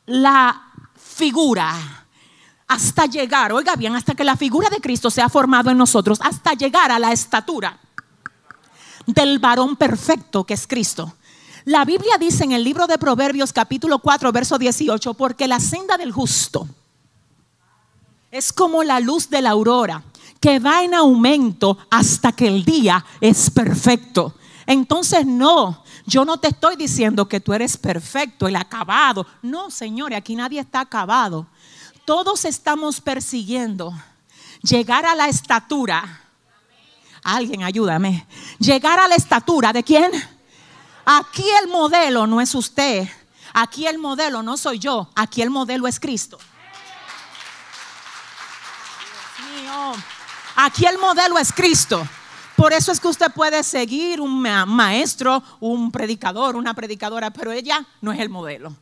la 0.07 0.73
figura, 0.97 1.75
hasta 2.67 3.05
llegar, 3.05 3.53
oiga 3.53 3.77
bien, 3.77 3.95
hasta 3.95 4.15
que 4.15 4.25
la 4.25 4.37
figura 4.37 4.71
de 4.71 4.81
Cristo 4.81 5.11
sea 5.11 5.29
formado 5.29 5.71
en 5.71 5.77
nosotros, 5.77 6.21
hasta 6.23 6.55
llegar 6.55 6.91
a 6.91 6.99
la 6.99 7.13
estatura 7.13 7.79
del 9.07 9.39
varón 9.41 9.77
perfecto 9.77 10.45
que 10.45 10.55
es 10.55 10.67
Cristo. 10.67 11.15
La 11.67 11.85
Biblia 11.85 12.17
dice 12.19 12.45
en 12.45 12.53
el 12.53 12.65
libro 12.65 12.87
de 12.87 12.97
Proverbios 12.97 13.53
capítulo 13.53 13.99
4, 13.99 14.33
verso 14.33 14.57
18, 14.57 15.13
porque 15.13 15.47
la 15.47 15.61
senda 15.61 15.99
del 15.99 16.13
justo 16.13 16.67
es 18.31 18.53
como 18.53 18.83
la 18.83 19.01
luz 19.01 19.29
de 19.29 19.43
la 19.43 19.51
aurora 19.51 20.03
que 20.41 20.59
va 20.59 20.83
en 20.83 20.95
aumento 20.95 21.77
hasta 21.91 22.33
que 22.33 22.49
el 22.49 22.65
día 22.65 23.05
es 23.21 23.51
perfecto. 23.51 24.35
Entonces 24.67 25.27
no, 25.27 25.85
yo 26.07 26.25
no 26.25 26.39
te 26.39 26.49
estoy 26.49 26.77
diciendo 26.77 27.29
que 27.29 27.41
tú 27.41 27.53
eres 27.53 27.77
perfecto, 27.77 28.49
el 28.49 28.57
acabado. 28.57 29.27
No, 29.43 29.71
señores, 29.71 30.19
aquí 30.19 30.35
nadie 30.35 30.61
está 30.61 30.81
acabado. 30.81 31.47
Todos 32.05 32.45
estamos 32.45 33.01
persiguiendo 33.01 33.93
llegar 34.63 35.05
a 35.07 35.15
la 35.15 35.29
estatura. 35.29 36.23
Alguien 37.23 37.63
ayúdame. 37.63 38.27
Llegar 38.59 38.99
a 38.99 39.09
la 39.09 39.15
estatura 39.15 39.73
de 39.73 39.83
quién? 39.83 40.11
Aquí 41.05 41.45
el 41.63 41.69
modelo 41.69 42.27
no 42.27 42.41
es 42.41 42.55
usted. 42.55 43.09
Aquí 43.53 43.87
el 43.87 43.99
modelo 43.99 44.43
no 44.43 44.57
soy 44.57 44.79
yo. 44.79 45.11
Aquí 45.15 45.43
el 45.43 45.51
modelo 45.51 45.87
es 45.87 46.01
Cristo. 46.01 46.39
Dios 49.37 49.63
mío. 49.63 49.95
Aquí 50.63 50.85
el 50.85 50.99
modelo 50.99 51.39
es 51.39 51.53
Cristo. 51.55 52.07
Por 52.55 52.75
eso 52.75 52.93
es 52.93 53.01
que 53.01 53.09
usted 53.09 53.33
puede 53.33 53.63
seguir 53.63 54.21
un 54.21 54.43
maestro, 54.43 55.43
un 55.59 55.91
predicador, 55.91 56.55
una 56.55 56.75
predicadora, 56.75 57.31
pero 57.31 57.51
ella 57.51 57.87
no 58.03 58.13
es 58.13 58.21
el 58.21 58.29
modelo. 58.29 58.77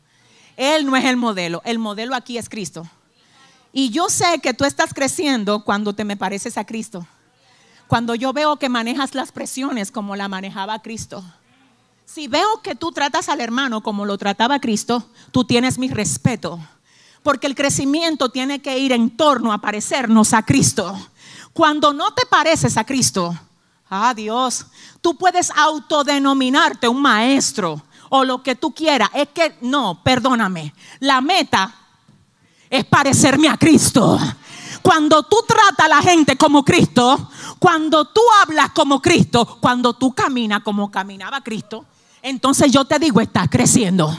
Él 0.56 0.86
no 0.86 0.96
es 0.96 1.04
el 1.04 1.16
modelo. 1.16 1.62
El 1.64 1.78
modelo 1.78 2.16
aquí 2.16 2.36
es 2.36 2.48
Cristo. 2.48 2.84
Y 3.72 3.90
yo 3.90 4.08
sé 4.08 4.40
que 4.42 4.54
tú 4.54 4.64
estás 4.64 4.92
creciendo 4.92 5.62
cuando 5.62 5.92
te 5.92 6.04
me 6.04 6.16
pareces 6.16 6.58
a 6.58 6.64
Cristo. 6.64 7.06
Cuando 7.86 8.16
yo 8.16 8.32
veo 8.32 8.56
que 8.56 8.68
manejas 8.68 9.14
las 9.14 9.30
presiones 9.30 9.92
como 9.92 10.16
la 10.16 10.26
manejaba 10.26 10.82
Cristo. 10.82 11.22
Si 12.04 12.26
veo 12.26 12.60
que 12.60 12.74
tú 12.74 12.90
tratas 12.90 13.28
al 13.28 13.40
hermano 13.40 13.84
como 13.84 14.04
lo 14.04 14.18
trataba 14.18 14.58
Cristo, 14.58 15.08
tú 15.30 15.44
tienes 15.44 15.78
mi 15.78 15.88
respeto. 15.88 16.58
Porque 17.22 17.46
el 17.46 17.54
crecimiento 17.54 18.30
tiene 18.30 18.60
que 18.62 18.80
ir 18.80 18.90
en 18.90 19.16
torno 19.16 19.52
a 19.52 19.58
parecernos 19.58 20.32
a 20.32 20.42
Cristo. 20.42 20.98
Cuando 21.58 21.92
no 21.92 22.12
te 22.12 22.24
pareces 22.24 22.76
a 22.76 22.84
Cristo, 22.84 23.36
ah 23.90 24.14
Dios, 24.14 24.66
tú 25.00 25.18
puedes 25.18 25.50
autodenominarte 25.50 26.86
un 26.86 27.02
maestro 27.02 27.82
o 28.10 28.22
lo 28.22 28.44
que 28.44 28.54
tú 28.54 28.72
quieras. 28.72 29.10
Es 29.12 29.30
que 29.34 29.56
no, 29.62 30.00
perdóname. 30.04 30.72
La 31.00 31.20
meta 31.20 31.74
es 32.70 32.84
parecerme 32.84 33.48
a 33.48 33.56
Cristo. 33.56 34.20
Cuando 34.82 35.24
tú 35.24 35.38
tratas 35.48 35.86
a 35.86 35.88
la 35.88 36.00
gente 36.00 36.36
como 36.36 36.64
Cristo, 36.64 37.28
cuando 37.58 38.04
tú 38.04 38.20
hablas 38.40 38.70
como 38.70 39.02
Cristo, 39.02 39.58
cuando 39.60 39.94
tú 39.94 40.14
caminas 40.14 40.62
como 40.62 40.88
caminaba 40.92 41.40
Cristo, 41.40 41.86
entonces 42.22 42.70
yo 42.70 42.84
te 42.84 43.00
digo, 43.00 43.20
estás 43.20 43.48
creciendo. 43.50 44.16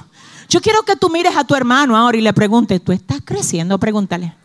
Yo 0.50 0.60
quiero 0.60 0.84
que 0.84 0.98
tú 0.98 1.10
mires 1.10 1.38
a 1.38 1.46
tu 1.46 1.56
hermano 1.56 1.96
ahora 1.96 2.18
y 2.18 2.22
le 2.22 2.34
preguntes, 2.34 2.84
¿tú 2.84 2.92
estás 2.92 3.20
creciendo? 3.24 3.80
Pregúntale. 3.80 4.36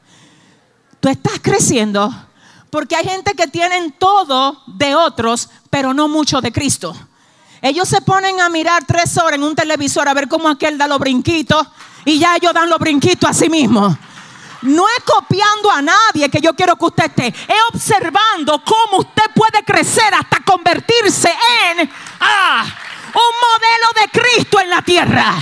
¿Tú 1.01 1.09
estás 1.09 1.41
creciendo? 1.43 2.15
Porque 2.75 2.97
hay 2.97 3.05
gente 3.05 3.35
que 3.35 3.47
tienen 3.47 3.93
todo 3.93 4.61
de 4.67 4.97
otros, 4.97 5.49
pero 5.71 5.95
no 5.95 6.09
mucho 6.09 6.41
de 6.41 6.51
Cristo. 6.51 6.93
Ellos 7.63 7.89
se 7.89 8.01
ponen 8.01 8.41
a 8.41 8.49
mirar 8.49 8.83
tres 8.85 9.17
horas 9.17 9.35
en 9.35 9.45
un 9.45 9.55
televisor 9.55 10.09
a 10.09 10.13
ver 10.13 10.27
cómo 10.27 10.49
aquel 10.49 10.77
da 10.77 10.89
los 10.89 10.99
brinquitos 10.99 11.69
Y 12.05 12.19
ya 12.19 12.35
ellos 12.35 12.53
dan 12.53 12.69
los 12.69 12.81
brinquitos 12.81 13.31
a 13.31 13.33
sí 13.33 13.49
mismos. 13.49 13.97
No 14.63 14.89
es 14.89 15.05
copiando 15.05 15.71
a 15.71 15.83
nadie 15.83 16.29
que 16.29 16.41
yo 16.41 16.53
quiero 16.55 16.75
que 16.75 16.87
usted 16.87 17.05
esté. 17.05 17.29
Es 17.29 17.61
observando 17.73 18.61
cómo 18.65 19.03
usted 19.03 19.31
puede 19.37 19.63
crecer 19.63 20.13
hasta 20.13 20.41
convertirse 20.41 21.31
en 21.71 21.89
ah, 22.19 22.65
un 23.07 23.23
modelo 23.47 24.03
de 24.03 24.21
Cristo 24.21 24.59
en 24.59 24.71
la 24.71 24.83
tierra. 24.83 25.33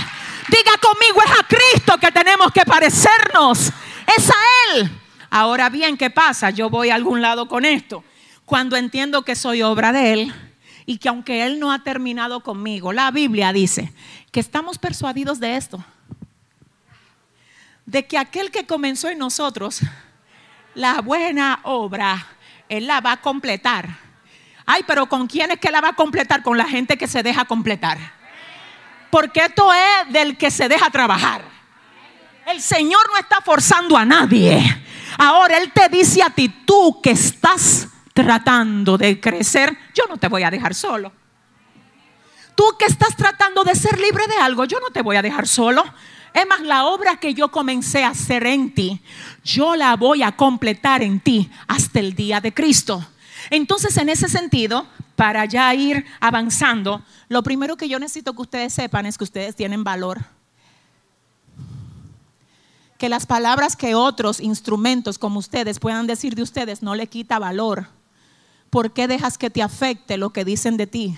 Diga 0.49 0.73
conmigo, 0.79 1.19
es 1.25 1.31
a 1.31 1.47
Cristo 1.47 1.97
que 1.97 2.11
tenemos 2.11 2.51
que 2.51 2.61
parecernos. 2.61 3.71
Es 4.15 4.29
a 4.29 4.75
Él. 4.75 4.99
Ahora 5.35 5.69
bien, 5.69 5.97
¿qué 5.97 6.11
pasa? 6.11 6.51
Yo 6.51 6.69
voy 6.69 6.91
a 6.91 6.95
algún 6.95 7.19
lado 7.19 7.47
con 7.47 7.65
esto. 7.65 8.03
Cuando 8.45 8.77
entiendo 8.77 9.23
que 9.23 9.33
soy 9.33 9.63
obra 9.63 9.91
de 9.91 10.13
Él 10.13 10.33
y 10.85 10.99
que 10.99 11.09
aunque 11.09 11.43
Él 11.43 11.59
no 11.59 11.71
ha 11.71 11.83
terminado 11.83 12.41
conmigo, 12.41 12.93
la 12.93 13.09
Biblia 13.09 13.51
dice 13.51 13.91
que 14.31 14.39
estamos 14.39 14.77
persuadidos 14.77 15.39
de 15.39 15.57
esto 15.57 15.83
de 17.87 18.05
que 18.05 18.19
aquel 18.19 18.51
que 18.51 18.67
comenzó 18.67 19.09
en 19.09 19.17
nosotros 19.17 19.79
la 20.75 21.01
buena 21.01 21.61
obra, 21.63 22.27
Él 22.69 22.85
la 22.85 23.01
va 23.01 23.13
a 23.13 23.21
completar. 23.21 23.89
Ay, 24.67 24.83
pero 24.85 25.07
¿con 25.07 25.25
quién 25.25 25.49
es 25.49 25.57
que 25.57 25.71
la 25.71 25.81
va 25.81 25.89
a 25.89 25.95
completar? 25.95 26.43
Con 26.43 26.59
la 26.59 26.65
gente 26.65 26.95
que 26.95 27.07
se 27.07 27.23
deja 27.23 27.45
completar. 27.45 27.97
Porque 29.09 29.45
esto 29.45 29.73
es 29.73 30.13
del 30.13 30.37
que 30.37 30.51
se 30.51 30.69
deja 30.69 30.91
trabajar. 30.91 31.41
El 32.45 32.61
Señor 32.61 33.01
no 33.11 33.17
está 33.17 33.41
forzando 33.41 33.97
a 33.97 34.05
nadie. 34.05 34.83
Ahora 35.17 35.57
Él 35.57 35.71
te 35.71 35.89
dice 35.89 36.21
a 36.23 36.29
ti, 36.29 36.49
tú 36.65 36.99
que 37.01 37.11
estás 37.11 37.87
tratando 38.13 38.97
de 38.97 39.19
crecer, 39.19 39.77
yo 39.93 40.03
no 40.07 40.17
te 40.17 40.27
voy 40.27 40.43
a 40.43 40.51
dejar 40.51 40.75
solo. 40.75 41.11
Tú 42.55 42.63
que 42.77 42.85
estás 42.85 43.15
tratando 43.15 43.63
de 43.63 43.75
ser 43.75 43.99
libre 43.99 44.27
de 44.27 44.35
algo, 44.35 44.65
yo 44.65 44.79
no 44.79 44.91
te 44.91 45.01
voy 45.01 45.15
a 45.15 45.21
dejar 45.21 45.47
solo. 45.47 45.83
Es 46.33 46.47
más, 46.47 46.61
la 46.61 46.85
obra 46.85 47.17
que 47.17 47.33
yo 47.33 47.49
comencé 47.49 48.03
a 48.03 48.09
hacer 48.09 48.45
en 48.45 48.73
ti, 48.73 49.01
yo 49.43 49.75
la 49.75 49.95
voy 49.95 50.23
a 50.23 50.31
completar 50.33 51.03
en 51.03 51.19
ti 51.19 51.49
hasta 51.67 51.99
el 51.99 52.13
día 52.15 52.41
de 52.41 52.53
Cristo. 52.53 53.05
Entonces, 53.49 53.97
en 53.97 54.09
ese 54.09 54.29
sentido, 54.29 54.87
para 55.15 55.45
ya 55.45 55.73
ir 55.73 56.05
avanzando, 56.19 57.03
lo 57.27 57.43
primero 57.43 57.77
que 57.77 57.87
yo 57.87 57.99
necesito 57.99 58.33
que 58.33 58.41
ustedes 58.41 58.73
sepan 58.73 59.05
es 59.05 59.17
que 59.17 59.23
ustedes 59.23 59.55
tienen 59.55 59.83
valor. 59.83 60.21
Que 63.03 63.09
las 63.09 63.25
palabras 63.25 63.75
que 63.75 63.95
otros 63.95 64.39
instrumentos 64.39 65.17
como 65.17 65.39
ustedes 65.39 65.77
puedan 65.77 66.07
decir 66.07 66.35
de 66.35 66.41
ustedes 66.41 66.81
no 66.81 66.95
le 66.95 67.07
quita 67.07 67.37
valor. 67.37 67.89
¿Por 68.69 68.93
qué 68.93 69.09
dejas 69.09 69.37
que 69.37 69.49
te 69.49 69.61
afecte 69.61 70.15
lo 70.15 70.29
que 70.29 70.45
dicen 70.45 70.77
de 70.77 70.87
ti? 70.87 71.17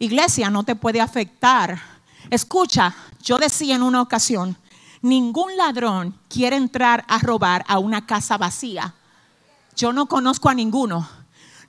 Iglesia 0.00 0.50
no 0.50 0.64
te 0.64 0.74
puede 0.74 1.00
afectar 1.00 1.80
Escucha, 2.30 2.96
yo 3.22 3.38
decía 3.38 3.76
en 3.76 3.84
una 3.84 4.02
ocasión, 4.02 4.56
ningún 5.00 5.56
ladrón 5.56 6.18
quiere 6.28 6.56
entrar 6.56 7.04
a 7.06 7.20
robar 7.20 7.64
a 7.68 7.78
una 7.78 8.04
casa 8.04 8.36
vacía. 8.36 8.96
Yo 9.76 9.92
no 9.92 10.06
conozco 10.06 10.48
a 10.48 10.54
ninguno. 10.54 11.08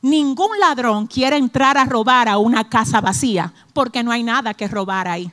Ningún 0.02 0.58
ladrón 0.60 1.06
quiere 1.06 1.38
entrar 1.38 1.78
a 1.78 1.86
robar 1.86 2.30
a 2.30 2.40
una 2.40 2.68
casa 2.68 3.00
vacía 3.00 3.54
porque 3.74 4.02
no 4.02 4.12
hay 4.12 4.24
nada 4.24 4.56
que 4.56 4.68
robar 4.68 5.08
ahí. 5.08 5.32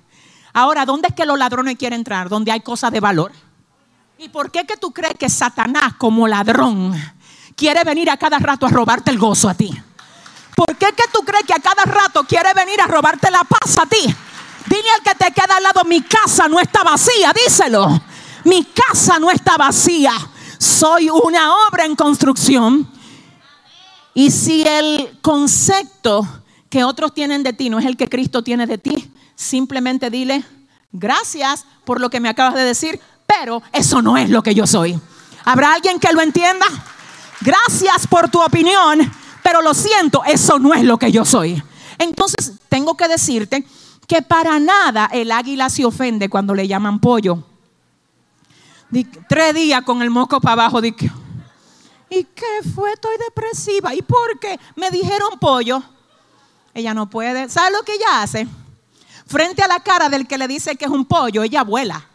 Ahora, 0.53 0.85
¿dónde 0.85 1.09
es 1.09 1.15
que 1.15 1.25
los 1.25 1.39
ladrones 1.39 1.79
quieren 1.79 2.01
entrar? 2.01 2.29
Donde 2.29 2.53
hay 2.53 2.61
cosas 2.61 2.93
de 2.93 3.01
valor. 3.01 3.33
¿Y 4.19 4.31
por 4.31 4.51
qué 4.51 4.65
que 4.65 4.79
tú 4.79 4.93
crees 4.93 5.15
que 5.19 5.29
Satanás 5.29 5.95
como 5.99 6.27
ladrón 6.27 6.95
quiere 7.55 7.85
venir 7.85 8.09
a 8.09 8.17
cada 8.17 8.39
rato 8.39 8.65
a 8.65 8.71
robarte 8.71 9.11
el 9.11 9.19
gozo 9.19 9.47
a 9.47 9.55
ti? 9.55 9.71
¿Por 10.55 10.75
qué 10.79 10.87
que 10.97 11.05
tú 11.13 11.21
crees 11.21 11.45
que 11.45 11.53
a 11.53 11.59
cada 11.59 11.85
rato 11.85 12.25
quiere 12.25 12.55
venir 12.55 12.81
a 12.81 12.87
robarte 12.87 13.31
la 13.31 13.45
paz 13.45 13.77
a 13.77 13.85
ti? 13.85 14.03
Dile 14.67 14.91
al 14.95 15.03
que 15.03 15.15
te 15.23 15.33
queda 15.33 15.57
al 15.59 15.63
lado, 15.63 15.85
mi 15.85 16.01
casa 16.01 16.49
no 16.49 16.59
está 16.59 16.83
vacía, 16.83 17.31
díselo. 17.35 18.01
Mi 18.45 18.65
casa 18.65 19.19
no 19.19 19.31
está 19.31 19.59
vacía. 19.59 20.13
Soy 20.59 21.11
una 21.11 21.53
obra 21.69 21.85
en 21.85 21.95
construcción. 21.95 22.91
Y 24.15 24.31
si 24.31 24.63
el 24.67 25.19
concepto 25.21 26.27
que 26.71 26.85
otros 26.85 27.13
tienen 27.13 27.43
de 27.43 27.53
ti 27.53 27.69
no 27.69 27.79
es 27.79 27.85
el 27.85 27.99
que 27.99 28.09
Cristo 28.09 28.43
tiene 28.43 28.67
de 28.67 28.79
ti, 28.79 29.13
simplemente 29.35 30.09
dile, 30.09 30.43
gracias 30.91 31.67
por 31.85 32.01
lo 32.01 32.09
que 32.09 32.21
me 32.21 32.31
acabas 32.31 32.55
de 32.55 32.65
decir, 32.65 32.99
eso 33.73 34.03
no 34.03 34.17
es 34.17 34.31
lo 34.31 34.43
que 34.43 34.55
yo 34.55 34.67
soy. 34.67 34.99
¿Habrá 35.45 35.75
alguien 35.75 35.99
que 36.01 36.13
lo 36.13 36.21
entienda? 36.21 36.67
Gracias 37.41 38.07
por 38.07 38.29
tu 38.29 38.43
opinión, 38.43 39.11
pero 39.43 39.63
lo 39.63 39.75
siento, 39.75 40.25
eso 40.25 40.59
no 40.59 40.75
es 40.75 40.83
lo 40.83 40.99
que 40.99 41.13
yo 41.13 41.25
soy. 41.25 41.63
Entonces, 41.99 42.55
tengo 42.69 42.97
que 42.97 43.09
decirte 43.09 43.67
que 44.07 44.23
para 44.23 44.59
nada 44.59 45.09
el 45.13 45.31
águila 45.31 45.69
se 45.69 45.85
ofende 45.85 46.29
cuando 46.29 46.55
le 46.55 46.67
llaman 46.67 46.99
pollo. 46.99 47.45
tres 49.29 49.55
días 49.55 49.83
con 49.83 50.03
el 50.03 50.11
moco 50.11 50.41
para 50.41 50.65
abajo. 50.65 50.85
¿Y 50.85 50.93
qué 50.93 52.63
fue? 52.75 52.93
Estoy 52.93 53.17
depresiva. 53.19 53.95
¿Y 53.95 54.03
por 54.03 54.39
qué? 54.39 54.59
Me 54.77 54.91
dijeron 54.91 55.39
pollo. 55.41 55.83
Ella 56.73 56.95
no 56.95 57.09
puede. 57.09 57.49
¿Sabe 57.49 57.73
lo 57.73 57.83
que 57.83 57.95
ella 57.95 58.23
hace? 58.23 58.47
Frente 59.27 59.63
a 59.63 59.69
la 59.69 59.81
cara 59.81 60.09
del 60.09 60.27
que 60.27 60.39
le 60.39 60.47
dice 60.47 60.77
que 60.77 60.85
es 60.85 60.91
un 60.91 61.05
pollo, 61.05 61.43
ella 61.43 61.65
vuela. 61.65 62.07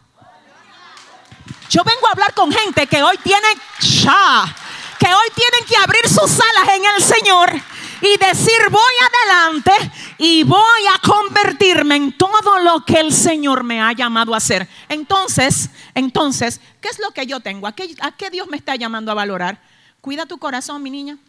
Yo 1.71 1.85
vengo 1.85 2.05
a 2.05 2.11
hablar 2.11 2.33
con 2.33 2.51
gente 2.51 2.85
que 2.85 3.01
hoy 3.01 3.17
tienen, 3.23 3.57
que 3.79 5.07
hoy 5.07 5.27
tienen 5.33 5.65
que 5.65 5.77
abrir 5.77 6.05
sus 6.05 6.37
alas 6.37 6.75
en 6.75 6.83
el 6.97 7.01
Señor 7.01 7.49
y 8.01 8.17
decir 8.17 8.69
voy 8.69 8.93
adelante 9.07 9.71
y 10.17 10.43
voy 10.43 10.81
a 10.93 10.99
convertirme 10.99 11.95
en 11.95 12.17
todo 12.17 12.59
lo 12.59 12.83
que 12.83 12.99
el 12.99 13.13
Señor 13.13 13.63
me 13.63 13.79
ha 13.79 13.93
llamado 13.93 14.33
a 14.33 14.37
hacer. 14.37 14.67
Entonces, 14.89 15.69
entonces, 15.95 16.59
¿qué 16.81 16.89
es 16.89 16.99
lo 16.99 17.11
que 17.11 17.25
yo 17.25 17.39
tengo? 17.39 17.67
¿A 17.67 17.71
qué, 17.71 17.95
a 18.01 18.11
qué 18.11 18.29
Dios 18.29 18.49
me 18.49 18.57
está 18.57 18.75
llamando 18.75 19.09
a 19.09 19.15
valorar? 19.15 19.61
Cuida 20.01 20.25
tu 20.25 20.37
corazón, 20.39 20.83
mi 20.83 20.89
niña. 20.89 21.19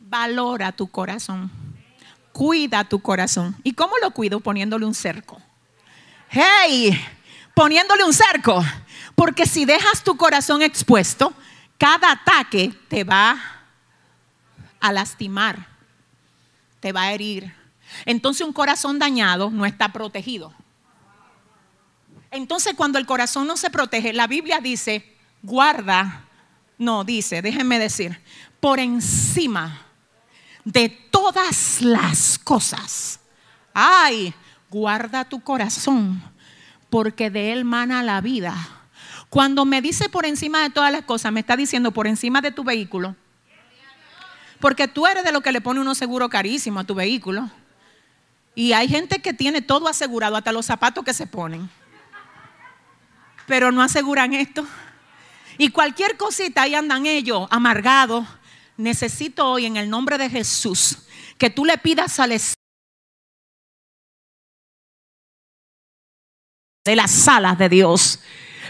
Valora 0.00 0.70
tu 0.72 0.86
corazón. 0.86 1.50
Cuida 2.34 2.84
tu 2.84 3.00
corazón. 3.00 3.56
¿Y 3.64 3.72
cómo 3.72 3.94
lo 4.02 4.10
cuido? 4.10 4.40
Poniéndole 4.40 4.84
un 4.84 4.94
cerco. 4.94 5.40
Hey, 6.28 6.94
poniéndole 7.58 8.04
un 8.04 8.14
cerco. 8.14 8.64
Porque 9.16 9.44
si 9.44 9.64
dejas 9.64 10.04
tu 10.04 10.16
corazón 10.16 10.62
expuesto, 10.62 11.32
cada 11.76 12.12
ataque 12.12 12.72
te 12.86 13.02
va 13.02 13.36
a 14.78 14.92
lastimar, 14.92 15.66
te 16.78 16.92
va 16.92 17.02
a 17.02 17.12
herir. 17.12 17.52
Entonces 18.04 18.46
un 18.46 18.52
corazón 18.52 19.00
dañado 19.00 19.50
no 19.50 19.66
está 19.66 19.92
protegido. 19.92 20.54
Entonces 22.30 22.74
cuando 22.76 22.96
el 22.96 23.06
corazón 23.06 23.48
no 23.48 23.56
se 23.56 23.70
protege, 23.70 24.12
la 24.12 24.28
Biblia 24.28 24.60
dice, 24.60 25.16
guarda, 25.42 26.26
no 26.78 27.02
dice, 27.02 27.42
déjenme 27.42 27.80
decir, 27.80 28.22
por 28.60 28.78
encima 28.78 29.84
de 30.64 30.90
todas 31.10 31.80
las 31.80 32.38
cosas. 32.38 33.18
Ay, 33.74 34.32
guarda 34.70 35.24
tu 35.24 35.40
corazón, 35.40 36.22
porque 36.90 37.30
de 37.30 37.52
él 37.52 37.64
mana 37.64 38.02
la 38.02 38.20
vida. 38.20 38.56
Cuando 39.28 39.64
me 39.64 39.82
dice 39.82 40.08
por 40.08 40.24
encima 40.24 40.62
de 40.62 40.70
todas 40.70 40.90
las 40.90 41.02
cosas, 41.02 41.32
me 41.32 41.40
está 41.40 41.56
diciendo 41.56 41.92
por 41.92 42.06
encima 42.06 42.40
de 42.40 42.50
tu 42.50 42.64
vehículo, 42.64 43.14
porque 44.60 44.88
tú 44.88 45.06
eres 45.06 45.24
de 45.24 45.32
lo 45.32 45.40
que 45.40 45.52
le 45.52 45.60
pone 45.60 45.80
uno 45.80 45.94
seguro 45.94 46.28
carísimo 46.28 46.80
a 46.80 46.84
tu 46.84 46.94
vehículo. 46.94 47.50
Y 48.54 48.72
hay 48.72 48.88
gente 48.88 49.20
que 49.20 49.32
tiene 49.32 49.62
todo 49.62 49.86
asegurado, 49.86 50.36
hasta 50.36 50.50
los 50.50 50.66
zapatos 50.66 51.04
que 51.04 51.14
se 51.14 51.28
ponen. 51.28 51.70
Pero 53.46 53.70
no 53.70 53.82
aseguran 53.82 54.34
esto. 54.34 54.66
Y 55.58 55.70
cualquier 55.70 56.16
cosita, 56.16 56.62
ahí 56.62 56.74
andan 56.74 57.06
ellos, 57.06 57.46
amargados. 57.50 58.26
Necesito 58.76 59.48
hoy, 59.48 59.66
en 59.66 59.76
el 59.76 59.88
nombre 59.88 60.18
de 60.18 60.28
Jesús, 60.28 60.98
que 61.36 61.50
tú 61.50 61.64
le 61.64 61.78
pidas 61.78 62.18
al 62.18 62.32
de 66.88 66.96
las 66.96 67.10
salas 67.10 67.58
de 67.58 67.68
Dios. 67.68 68.18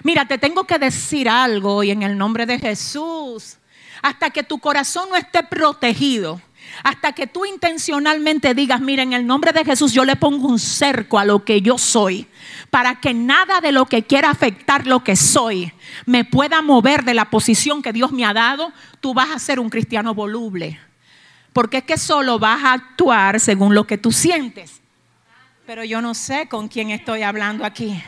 Mira, 0.02 0.26
te 0.26 0.38
tengo 0.38 0.64
que 0.64 0.76
decir 0.78 1.28
algo 1.28 1.76
hoy 1.76 1.92
en 1.92 2.02
el 2.02 2.18
nombre 2.18 2.46
de 2.46 2.58
Jesús 2.58 3.58
hasta 4.02 4.30
que 4.30 4.42
tu 4.42 4.58
corazón 4.58 5.08
no 5.08 5.16
esté 5.16 5.44
protegido, 5.44 6.40
hasta 6.82 7.12
que 7.12 7.28
tú 7.28 7.44
intencionalmente 7.44 8.54
digas, 8.54 8.80
mira, 8.80 9.04
en 9.04 9.12
el 9.12 9.24
nombre 9.24 9.52
de 9.52 9.64
Jesús 9.64 9.92
yo 9.92 10.04
le 10.04 10.16
pongo 10.16 10.48
un 10.48 10.58
cerco 10.58 11.18
a 11.18 11.24
lo 11.24 11.44
que 11.44 11.62
yo 11.62 11.78
soy, 11.78 12.26
para 12.70 13.00
que 13.00 13.14
nada 13.14 13.60
de 13.60 13.70
lo 13.70 13.86
que 13.86 14.02
quiera 14.02 14.30
afectar 14.30 14.86
lo 14.86 15.04
que 15.04 15.14
soy 15.14 15.72
me 16.06 16.24
pueda 16.24 16.60
mover 16.60 17.04
de 17.04 17.14
la 17.14 17.30
posición 17.30 17.82
que 17.82 17.92
Dios 17.92 18.10
me 18.10 18.24
ha 18.24 18.32
dado, 18.32 18.72
tú 19.00 19.14
vas 19.14 19.30
a 19.30 19.38
ser 19.38 19.60
un 19.60 19.70
cristiano 19.70 20.12
voluble. 20.12 20.80
Porque 21.52 21.78
es 21.78 21.84
que 21.84 21.98
solo 21.98 22.40
vas 22.40 22.64
a 22.64 22.72
actuar 22.72 23.38
según 23.38 23.74
lo 23.74 23.86
que 23.86 23.96
tú 23.96 24.10
sientes. 24.10 24.80
Pero 25.68 25.84
yo 25.84 26.00
no 26.00 26.14
sé 26.14 26.48
con 26.48 26.68
quién 26.68 26.88
estoy 26.88 27.20
hablando 27.20 27.62
aquí. 27.62 28.02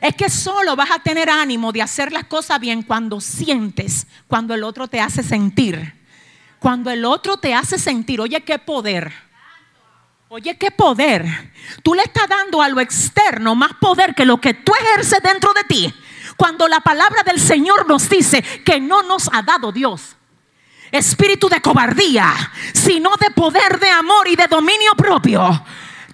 Es 0.00 0.16
que 0.16 0.30
solo 0.30 0.74
vas 0.74 0.90
a 0.90 0.98
tener 1.00 1.28
ánimo 1.28 1.70
de 1.70 1.82
hacer 1.82 2.12
las 2.12 2.24
cosas 2.24 2.58
bien 2.60 2.82
cuando 2.82 3.20
sientes, 3.20 4.06
cuando 4.26 4.54
el 4.54 4.64
otro 4.64 4.88
te 4.88 4.98
hace 4.98 5.22
sentir. 5.22 5.94
Cuando 6.58 6.90
el 6.90 7.04
otro 7.04 7.36
te 7.36 7.52
hace 7.52 7.78
sentir, 7.78 8.22
oye, 8.22 8.40
qué 8.40 8.58
poder. 8.58 9.12
Oye, 10.30 10.56
qué 10.56 10.70
poder. 10.70 11.26
Tú 11.82 11.92
le 11.92 12.04
estás 12.04 12.26
dando 12.26 12.62
a 12.62 12.70
lo 12.70 12.80
externo 12.80 13.54
más 13.54 13.74
poder 13.74 14.14
que 14.14 14.24
lo 14.24 14.40
que 14.40 14.54
tú 14.54 14.72
ejerces 14.80 15.22
dentro 15.22 15.52
de 15.52 15.64
ti. 15.64 15.94
Cuando 16.38 16.66
la 16.68 16.80
palabra 16.80 17.22
del 17.22 17.38
Señor 17.38 17.86
nos 17.86 18.08
dice 18.08 18.40
que 18.64 18.80
no 18.80 19.02
nos 19.02 19.28
ha 19.30 19.42
dado 19.42 19.72
Dios 19.72 20.16
espíritu 20.90 21.50
de 21.50 21.60
cobardía, 21.60 22.32
sino 22.72 23.10
de 23.20 23.30
poder, 23.32 23.78
de 23.78 23.90
amor 23.90 24.26
y 24.26 24.36
de 24.36 24.46
dominio 24.46 24.92
propio. 24.96 25.62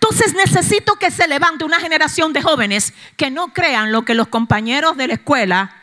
Entonces 0.04 0.34
necesito 0.34 0.96
que 0.96 1.10
se 1.10 1.26
levante 1.26 1.64
una 1.64 1.80
generación 1.80 2.34
de 2.34 2.42
jóvenes 2.42 2.92
que 3.16 3.30
no 3.30 3.54
crean 3.54 3.90
lo 3.90 4.04
que 4.04 4.12
los 4.12 4.28
compañeros 4.28 4.98
de 4.98 5.06
la 5.06 5.14
escuela 5.14 5.74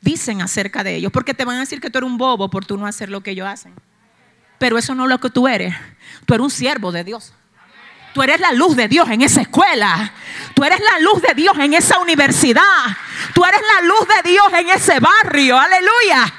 dicen 0.00 0.42
acerca 0.42 0.84
de 0.84 0.94
ellos, 0.94 1.10
porque 1.10 1.34
te 1.34 1.44
van 1.44 1.56
a 1.56 1.60
decir 1.60 1.80
que 1.80 1.90
tú 1.90 1.98
eres 1.98 2.08
un 2.08 2.18
bobo 2.18 2.48
por 2.48 2.64
tú 2.64 2.76
no 2.76 2.86
hacer 2.86 3.08
lo 3.08 3.22
que 3.22 3.32
ellos 3.32 3.48
hacen. 3.48 3.74
Pero 4.58 4.78
eso 4.78 4.94
no 4.94 5.04
es 5.04 5.10
lo 5.10 5.18
que 5.18 5.28
tú 5.28 5.48
eres. 5.48 5.74
Tú 6.24 6.34
eres 6.34 6.44
un 6.44 6.50
siervo 6.52 6.92
de 6.92 7.02
Dios. 7.02 7.32
Tú 8.14 8.22
eres 8.22 8.38
la 8.38 8.52
luz 8.52 8.76
de 8.76 8.86
Dios 8.86 9.10
en 9.10 9.22
esa 9.22 9.40
escuela. 9.40 10.12
Tú 10.54 10.62
eres 10.62 10.78
la 10.78 11.00
luz 11.00 11.20
de 11.20 11.34
Dios 11.34 11.58
en 11.58 11.74
esa 11.74 11.98
universidad. 11.98 12.62
Tú 13.34 13.44
eres 13.44 13.60
la 13.74 13.88
luz 13.88 14.06
de 14.06 14.30
Dios 14.30 14.46
en 14.52 14.68
ese 14.68 15.00
barrio. 15.00 15.58
Aleluya. 15.58 16.32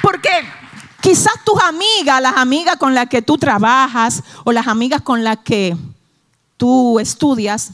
Porque 0.00 0.30
quizás 1.00 1.34
tus 1.44 1.60
amigas, 1.60 2.22
las 2.22 2.36
amigas 2.36 2.76
con 2.76 2.94
las 2.94 3.08
que 3.08 3.22
tú 3.22 3.38
trabajas 3.38 4.22
o 4.44 4.52
las 4.52 4.68
amigas 4.68 5.02
con 5.02 5.24
las 5.24 5.38
que 5.38 5.76
tú 6.58 7.00
estudias 7.00 7.70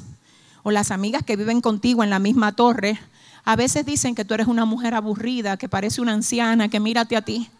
o 0.63 0.71
las 0.71 0.93
amigas 0.93 1.25
que 1.25 1.37
viven 1.37 1.61
contigo 1.61 2.05
en 2.05 2.11
la 2.11 2.21
misma 2.21 2.53
torre, 2.53 3.01
a 3.45 3.57
veces 3.57 3.85
dicen 3.85 4.15
que 4.15 4.25
tú 4.25 4.35
eres 4.35 4.47
una 4.47 4.65
mujer 4.65 4.95
aburrida, 4.95 5.57
que 5.57 5.69
parece 5.69 6.01
una 6.01 6.13
anciana, 6.13 6.69
que 6.69 6.81
mírate 6.81 7.17
a 7.17 7.23
ti. 7.23 7.51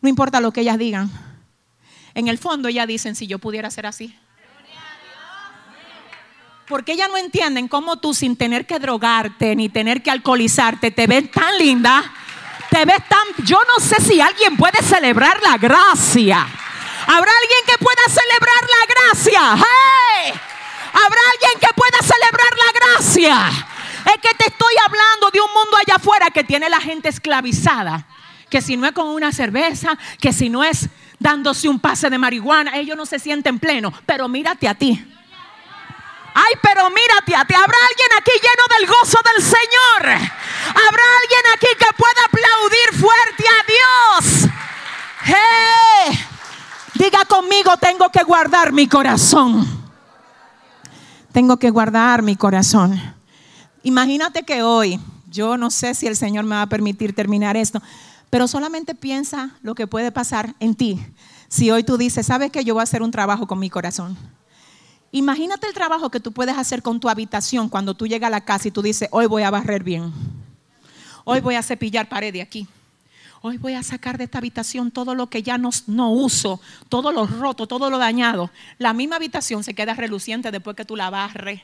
No 0.00 0.08
importa 0.08 0.40
lo 0.40 0.52
que 0.52 0.60
ellas 0.60 0.78
digan. 0.78 1.10
En 2.14 2.28
el 2.28 2.38
fondo 2.38 2.68
ellas 2.68 2.86
dicen, 2.86 3.14
si 3.14 3.26
yo 3.26 3.38
pudiera 3.38 3.70
ser 3.70 3.86
así. 3.86 4.16
Porque 6.66 6.92
ellas 6.92 7.08
no 7.10 7.16
entienden 7.18 7.68
cómo 7.68 7.98
tú 7.98 8.14
sin 8.14 8.36
tener 8.36 8.66
que 8.66 8.78
drogarte 8.78 9.54
ni 9.54 9.68
tener 9.68 10.02
que 10.02 10.10
alcoholizarte 10.10 10.90
te 10.90 11.06
ves 11.06 11.30
tan 11.30 11.58
linda, 11.58 12.02
te 12.70 12.84
ves 12.84 13.06
tan... 13.08 13.44
Yo 13.44 13.58
no 13.68 13.84
sé 13.84 14.02
si 14.02 14.20
alguien 14.20 14.56
puede 14.56 14.82
celebrar 14.82 15.40
la 15.42 15.58
gracia. 15.58 16.38
¿Habrá 17.06 17.30
alguien 17.42 17.60
que 17.66 17.84
pueda 17.84 18.02
celebrar 18.08 18.62
la 18.62 18.94
gracia? 18.94 19.64
¡Hey! 20.24 20.55
¿Habrá 20.96 21.20
alguien 21.34 21.60
que 21.60 21.74
pueda 21.74 21.98
celebrar 22.00 22.52
la 22.56 22.72
gracia? 22.80 23.66
Es 24.06 24.20
que 24.22 24.34
te 24.34 24.46
estoy 24.48 24.74
hablando 24.82 25.30
de 25.30 25.40
un 25.40 25.52
mundo 25.52 25.76
allá 25.76 25.96
afuera 25.96 26.30
que 26.30 26.42
tiene 26.42 26.70
la 26.70 26.80
gente 26.80 27.10
esclavizada. 27.10 28.06
Que 28.48 28.62
si 28.62 28.78
no 28.78 28.86
es 28.86 28.92
con 28.92 29.08
una 29.08 29.30
cerveza, 29.30 29.98
que 30.20 30.32
si 30.32 30.48
no 30.48 30.64
es 30.64 30.88
dándose 31.18 31.68
un 31.68 31.80
pase 31.80 32.08
de 32.08 32.16
marihuana, 32.16 32.78
ellos 32.78 32.96
no 32.96 33.04
se 33.04 33.18
sienten 33.18 33.58
plenos. 33.58 33.92
Pero 34.06 34.26
mírate 34.28 34.68
a 34.68 34.74
ti. 34.74 35.04
Ay, 36.32 36.54
pero 36.62 36.88
mírate 36.88 37.34
a 37.36 37.44
ti. 37.44 37.54
¿Habrá 37.54 37.78
alguien 37.90 38.08
aquí 38.18 38.32
lleno 38.32 38.78
del 38.78 38.86
gozo 38.86 39.18
del 39.34 39.44
Señor? 39.44 40.30
¿Habrá 40.70 41.04
alguien 41.22 41.42
aquí 41.54 41.68
que 41.78 41.92
pueda 41.94 42.24
aplaudir 42.24 43.00
fuerte 43.00 43.44
a 43.48 43.64
Dios? 44.16 44.50
Diga 46.94 47.24
conmigo, 47.26 47.76
tengo 47.76 48.08
que 48.10 48.22
guardar 48.22 48.72
mi 48.72 48.88
corazón. 48.88 49.85
Tengo 51.36 51.58
que 51.58 51.68
guardar 51.68 52.22
mi 52.22 52.34
corazón. 52.34 52.98
Imagínate 53.82 54.44
que 54.44 54.62
hoy, 54.62 54.98
yo 55.30 55.58
no 55.58 55.70
sé 55.70 55.94
si 55.94 56.06
el 56.06 56.16
Señor 56.16 56.46
me 56.46 56.54
va 56.54 56.62
a 56.62 56.68
permitir 56.70 57.14
terminar 57.14 57.58
esto, 57.58 57.82
pero 58.30 58.48
solamente 58.48 58.94
piensa 58.94 59.50
lo 59.60 59.74
que 59.74 59.86
puede 59.86 60.10
pasar 60.10 60.54
en 60.60 60.74
ti. 60.74 60.98
Si 61.48 61.70
hoy 61.70 61.84
tú 61.84 61.98
dices, 61.98 62.24
¿sabes 62.24 62.50
que 62.50 62.64
yo 62.64 62.72
voy 62.72 62.80
a 62.80 62.84
hacer 62.84 63.02
un 63.02 63.10
trabajo 63.10 63.46
con 63.46 63.58
mi 63.58 63.68
corazón? 63.68 64.16
Imagínate 65.12 65.66
el 65.66 65.74
trabajo 65.74 66.10
que 66.10 66.20
tú 66.20 66.32
puedes 66.32 66.56
hacer 66.56 66.80
con 66.82 67.00
tu 67.00 67.10
habitación 67.10 67.68
cuando 67.68 67.92
tú 67.92 68.06
llegas 68.06 68.28
a 68.28 68.30
la 68.30 68.46
casa 68.46 68.68
y 68.68 68.70
tú 68.70 68.80
dices, 68.80 69.10
hoy 69.12 69.26
voy 69.26 69.42
a 69.42 69.50
barrer 69.50 69.84
bien. 69.84 70.14
Hoy 71.26 71.40
voy 71.40 71.56
a 71.56 71.62
cepillar 71.62 72.08
pared 72.08 72.32
de 72.32 72.40
aquí. 72.40 72.66
Hoy 73.48 73.58
voy 73.58 73.74
a 73.74 73.84
sacar 73.84 74.18
de 74.18 74.24
esta 74.24 74.38
habitación 74.38 74.90
todo 74.90 75.14
lo 75.14 75.28
que 75.28 75.40
ya 75.40 75.56
no, 75.56 75.70
no, 75.86 76.10
uso, 76.10 76.60
todo 76.88 77.12
lo 77.12 77.28
roto, 77.28 77.68
todo 77.68 77.90
lo 77.90 77.96
dañado. 77.96 78.50
La 78.76 78.92
misma 78.92 79.14
habitación 79.14 79.62
se 79.62 79.72
queda 79.72 79.94
reluciente 79.94 80.50
después 80.50 80.74
que 80.74 80.84
tú 80.84 80.96
la 80.96 81.10
barres. 81.10 81.62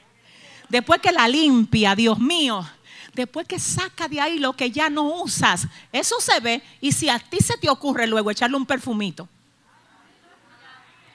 Después 0.68 1.01
que 1.01 1.11
la 1.11 1.27
limpia, 1.27 1.97
Dios 1.97 2.21
mío. 2.21 2.64
Después 3.14 3.49
que 3.49 3.59
saca 3.59 4.07
de 4.07 4.21
ahí 4.21 4.38
lo 4.38 4.53
que 4.53 4.71
ya 4.71 4.90
no 4.90 5.23
usas. 5.23 5.66
Eso 5.90 6.21
se 6.21 6.38
ve. 6.38 6.62
Y 6.81 6.92
si 6.92 7.09
a 7.09 7.18
ti 7.18 7.38
se 7.38 7.57
te 7.57 7.68
ocurre 7.68 8.07
luego 8.07 8.31
echarle 8.31 8.57
un 8.57 8.64
perfumito. 8.64 9.29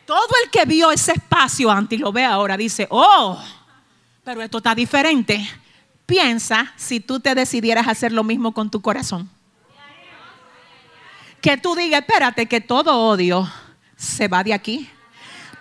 Todo 0.06 0.34
el 0.44 0.52
que 0.52 0.66
vio 0.66 0.92
ese 0.92 1.14
espacio 1.14 1.72
antes 1.72 1.98
y 1.98 2.02
lo 2.02 2.12
ve 2.12 2.26
ahora 2.26 2.58
dice, 2.58 2.88
oh, 2.90 3.42
pero 4.22 4.42
esto 4.42 4.58
está 4.58 4.76
diferente. 4.76 5.50
Piensa 6.06 6.74
si 6.76 7.00
tú 7.00 7.22
te 7.22 7.34
decidieras 7.36 7.88
hacer 7.88 8.12
lo 8.12 8.26
mismo 8.26 8.54
con 8.54 8.70
tu 8.70 8.82
corazón. 8.82 9.37
Que 11.42 11.58
tú 11.58 11.76
digas, 11.76 12.02
espérate, 12.02 12.48
que 12.48 12.62
todo 12.62 12.96
odio 12.96 13.52
se 13.96 14.28
va 14.28 14.44
de 14.44 14.54
aquí. 14.54 14.90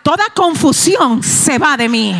Toda 0.02 0.26
confusión 0.34 1.22
se 1.22 1.58
va 1.58 1.76
de 1.76 1.88
mí. 1.88 2.14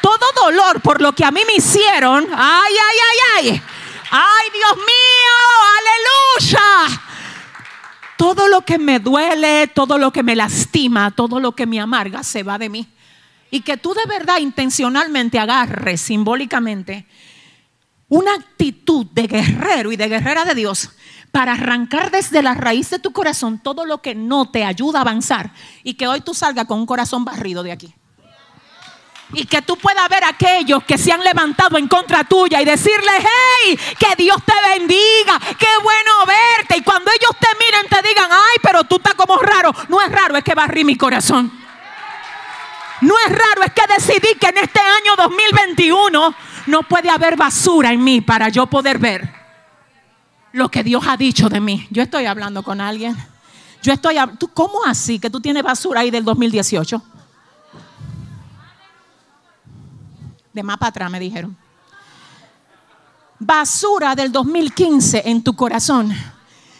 Todo 0.00 0.26
dolor 0.44 0.80
por 0.80 1.00
lo 1.00 1.14
que 1.14 1.24
a 1.24 1.30
mí 1.30 1.40
me 1.46 1.54
hicieron. 1.54 2.26
Ay, 2.32 2.72
ay, 2.72 2.98
ay, 3.10 3.50
ay. 3.50 3.62
Ay, 4.10 4.48
Dios 4.52 4.76
mío, 4.76 6.48
aleluya. 6.48 7.02
Todo 8.16 8.48
lo 8.48 8.62
que 8.62 8.78
me 8.78 8.98
duele, 8.98 9.68
todo 9.68 9.98
lo 9.98 10.12
que 10.12 10.22
me 10.22 10.34
lastima, 10.34 11.10
todo 11.10 11.38
lo 11.38 11.52
que 11.52 11.66
me 11.66 11.78
amarga 11.78 12.22
se 12.22 12.42
va 12.42 12.58
de 12.58 12.68
mí. 12.68 12.88
Y 13.50 13.60
que 13.60 13.76
tú 13.76 13.94
de 13.94 14.04
verdad 14.06 14.38
intencionalmente 14.38 15.38
agarres 15.38 16.00
simbólicamente 16.00 17.06
una 18.08 18.34
actitud 18.34 19.06
de 19.12 19.26
guerrero 19.26 19.92
y 19.92 19.96
de 19.96 20.08
guerrera 20.08 20.44
de 20.44 20.54
Dios 20.54 20.90
para 21.30 21.52
arrancar 21.52 22.10
desde 22.10 22.42
la 22.42 22.54
raíz 22.54 22.90
de 22.90 22.98
tu 22.98 23.12
corazón 23.12 23.58
todo 23.58 23.84
lo 23.84 24.00
que 24.02 24.14
no 24.14 24.50
te 24.50 24.64
ayuda 24.64 25.00
a 25.00 25.02
avanzar 25.02 25.52
y 25.82 25.94
que 25.94 26.08
hoy 26.08 26.20
tú 26.20 26.34
salgas 26.34 26.66
con 26.66 26.78
un 26.78 26.86
corazón 26.86 27.24
barrido 27.24 27.62
de 27.62 27.72
aquí. 27.72 27.94
Y 29.34 29.44
que 29.44 29.60
tú 29.60 29.76
puedas 29.76 30.08
ver 30.08 30.24
a 30.24 30.30
aquellos 30.30 30.82
que 30.84 30.96
se 30.96 31.12
han 31.12 31.22
levantado 31.22 31.76
en 31.76 31.86
contra 31.86 32.24
tuya 32.24 32.62
y 32.62 32.64
decirle, 32.64 33.12
hey, 33.18 33.78
que 33.98 34.22
Dios 34.22 34.38
te 34.42 34.54
bendiga, 34.70 35.38
qué 35.58 35.68
bueno 35.82 36.10
verte. 36.26 36.78
Y 36.78 36.82
cuando 36.82 37.10
ellos 37.10 37.32
te 37.38 37.48
miren 37.62 37.86
te 37.90 38.08
digan, 38.08 38.30
ay, 38.32 38.56
pero 38.62 38.84
tú 38.84 38.96
estás 38.96 39.14
como 39.14 39.36
raro. 39.36 39.70
No 39.88 40.00
es 40.00 40.10
raro, 40.10 40.34
es 40.36 40.42
que 40.42 40.54
barrí 40.54 40.82
mi 40.82 40.96
corazón. 40.96 41.52
No 43.02 43.14
es 43.26 43.30
raro, 43.30 43.64
es 43.66 43.72
que 43.72 43.82
decidí 43.94 44.34
que 44.40 44.46
en 44.46 44.58
este 44.58 44.80
año 44.80 45.14
2021 45.16 46.34
no 46.66 46.82
puede 46.84 47.10
haber 47.10 47.36
basura 47.36 47.92
en 47.92 48.02
mí 48.02 48.22
para 48.22 48.48
yo 48.48 48.66
poder 48.66 48.98
ver 48.98 49.37
lo 50.58 50.70
que 50.70 50.84
Dios 50.84 51.04
ha 51.06 51.16
dicho 51.16 51.48
de 51.48 51.60
mí. 51.60 51.86
Yo 51.90 52.02
estoy 52.02 52.26
hablando 52.26 52.62
con 52.62 52.80
alguien. 52.80 53.16
Yo 53.82 53.92
estoy, 53.92 54.16
¿tú 54.38 54.48
cómo 54.48 54.84
así 54.84 55.18
que 55.18 55.30
tú 55.30 55.40
tienes 55.40 55.62
basura 55.62 56.00
ahí 56.00 56.10
del 56.10 56.24
2018? 56.24 57.02
de 60.52 60.62
más 60.64 60.76
para 60.76 60.90
atrás 60.90 61.10
me 61.10 61.20
dijeron. 61.20 61.56
Basura 63.38 64.16
del 64.16 64.32
2015 64.32 65.22
en 65.26 65.44
tu 65.44 65.54
corazón. 65.54 66.12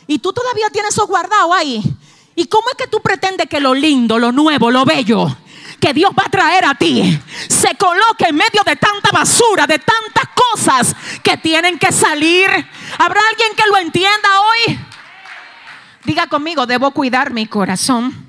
Y 0.09 0.19
tú 0.19 0.33
todavía 0.33 0.69
tienes 0.71 0.93
eso 0.93 1.07
guardado 1.07 1.55
ahí. 1.55 1.81
¿Y 2.35 2.47
cómo 2.47 2.64
es 2.71 2.77
que 2.77 2.88
tú 2.88 3.01
pretendes 3.01 3.49
que 3.49 3.61
lo 3.61 3.75
lindo, 3.75 4.19
lo 4.19 4.33
nuevo, 4.33 4.71
lo 4.71 4.85
bello 4.85 5.29
que 5.81 5.93
Dios 5.93 6.12
va 6.19 6.25
a 6.27 6.31
traer 6.31 6.64
a 6.64 6.75
ti 6.75 7.21
se 7.49 7.75
coloque 7.77 8.27
en 8.29 8.37
medio 8.37 8.62
de 8.64 8.77
tanta 8.77 9.11
basura, 9.12 9.67
de 9.67 9.79
tantas 9.79 10.25
cosas 10.35 10.95
que 11.23 11.37
tienen 11.37 11.79
que 11.79 11.93
salir? 11.93 12.49
¿Habrá 12.99 13.21
alguien 13.31 13.51
que 13.57 13.64
lo 13.71 13.79
entienda 13.79 14.29
hoy? 14.41 14.79
Diga 16.05 16.27
conmigo, 16.27 16.67
debo 16.67 16.91
cuidar 16.91 17.33
mi 17.33 17.47
corazón. 17.47 18.27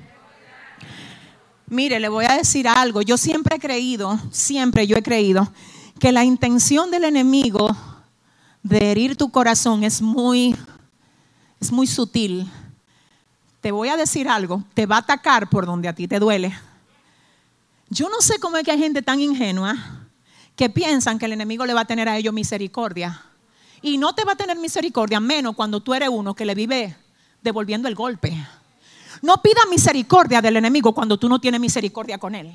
Mire, 1.66 2.00
le 2.00 2.08
voy 2.08 2.24
a 2.26 2.36
decir 2.36 2.66
algo. 2.68 3.00
Yo 3.02 3.16
siempre 3.16 3.56
he 3.56 3.60
creído, 3.60 4.18
siempre 4.30 4.86
yo 4.86 4.96
he 4.96 5.02
creído, 5.02 5.52
que 5.98 6.12
la 6.12 6.24
intención 6.24 6.90
del 6.90 7.04
enemigo 7.04 7.76
de 8.62 8.90
herir 8.90 9.16
tu 9.16 9.30
corazón 9.30 9.84
es 9.84 10.02
muy, 10.02 10.56
es 11.60 11.70
muy 11.70 11.86
sutil. 11.86 12.50
Te 13.60 13.70
voy 13.70 13.88
a 13.88 13.96
decir 13.96 14.28
algo, 14.28 14.64
te 14.74 14.86
va 14.86 14.96
a 14.96 15.00
atacar 15.00 15.48
por 15.48 15.64
donde 15.64 15.88
a 15.88 15.94
ti 15.94 16.08
te 16.08 16.18
duele. 16.18 16.52
Yo 17.90 18.08
no 18.08 18.20
sé 18.20 18.38
cómo 18.38 18.56
es 18.56 18.64
que 18.64 18.70
hay 18.70 18.78
gente 18.78 19.02
tan 19.02 19.20
ingenua 19.20 19.76
que 20.54 20.70
piensan 20.70 21.18
que 21.18 21.26
el 21.26 21.32
enemigo 21.32 21.66
le 21.66 21.74
va 21.74 21.80
a 21.80 21.84
tener 21.84 22.08
a 22.08 22.16
ellos 22.16 22.32
misericordia. 22.32 23.20
Y 23.82 23.98
no 23.98 24.14
te 24.14 24.24
va 24.24 24.32
a 24.32 24.36
tener 24.36 24.56
misericordia 24.58 25.18
menos 25.18 25.56
cuando 25.56 25.80
tú 25.80 25.92
eres 25.92 26.08
uno 26.08 26.34
que 26.34 26.44
le 26.44 26.54
vive 26.54 26.96
devolviendo 27.42 27.88
el 27.88 27.96
golpe. 27.96 28.32
No 29.22 29.42
pida 29.42 29.60
misericordia 29.68 30.40
del 30.40 30.56
enemigo 30.56 30.94
cuando 30.94 31.18
tú 31.18 31.28
no 31.28 31.40
tienes 31.40 31.60
misericordia 31.60 32.18
con 32.18 32.34
él. 32.34 32.54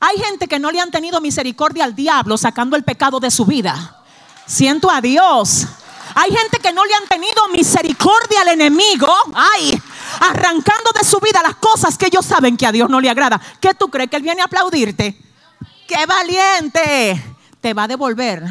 Hay 0.00 0.16
gente 0.16 0.48
que 0.48 0.58
no 0.58 0.70
le 0.70 0.80
han 0.80 0.90
tenido 0.90 1.20
misericordia 1.20 1.84
al 1.84 1.94
diablo 1.94 2.38
sacando 2.38 2.76
el 2.76 2.84
pecado 2.84 3.20
de 3.20 3.30
su 3.30 3.44
vida. 3.44 4.02
Siento 4.46 4.90
a 4.90 5.02
Dios. 5.02 5.66
Hay 6.14 6.30
gente 6.30 6.58
que 6.58 6.72
no 6.72 6.84
le 6.86 6.94
han 6.94 7.06
tenido 7.06 7.48
misericordia 7.52 8.40
al 8.40 8.48
enemigo. 8.48 9.12
Ay, 9.34 9.80
arrancando 10.20 10.90
de 10.96 11.04
su 11.04 11.18
vida 11.18 11.42
las 11.42 11.56
cosas 11.56 11.98
que 11.98 12.06
ellos 12.06 12.24
saben 12.24 12.56
que 12.56 12.66
a 12.66 12.72
Dios 12.72 12.88
no 12.88 13.00
le 13.00 13.10
agrada. 13.10 13.40
¿Qué 13.60 13.74
tú 13.74 13.88
crees 13.88 14.08
que 14.08 14.16
Él 14.16 14.22
viene 14.22 14.42
a 14.42 14.44
aplaudirte? 14.44 15.16
¡Qué 15.88 16.06
valiente! 16.06 17.22
Te 17.60 17.74
va 17.74 17.84
a 17.84 17.88
devolver. 17.88 18.42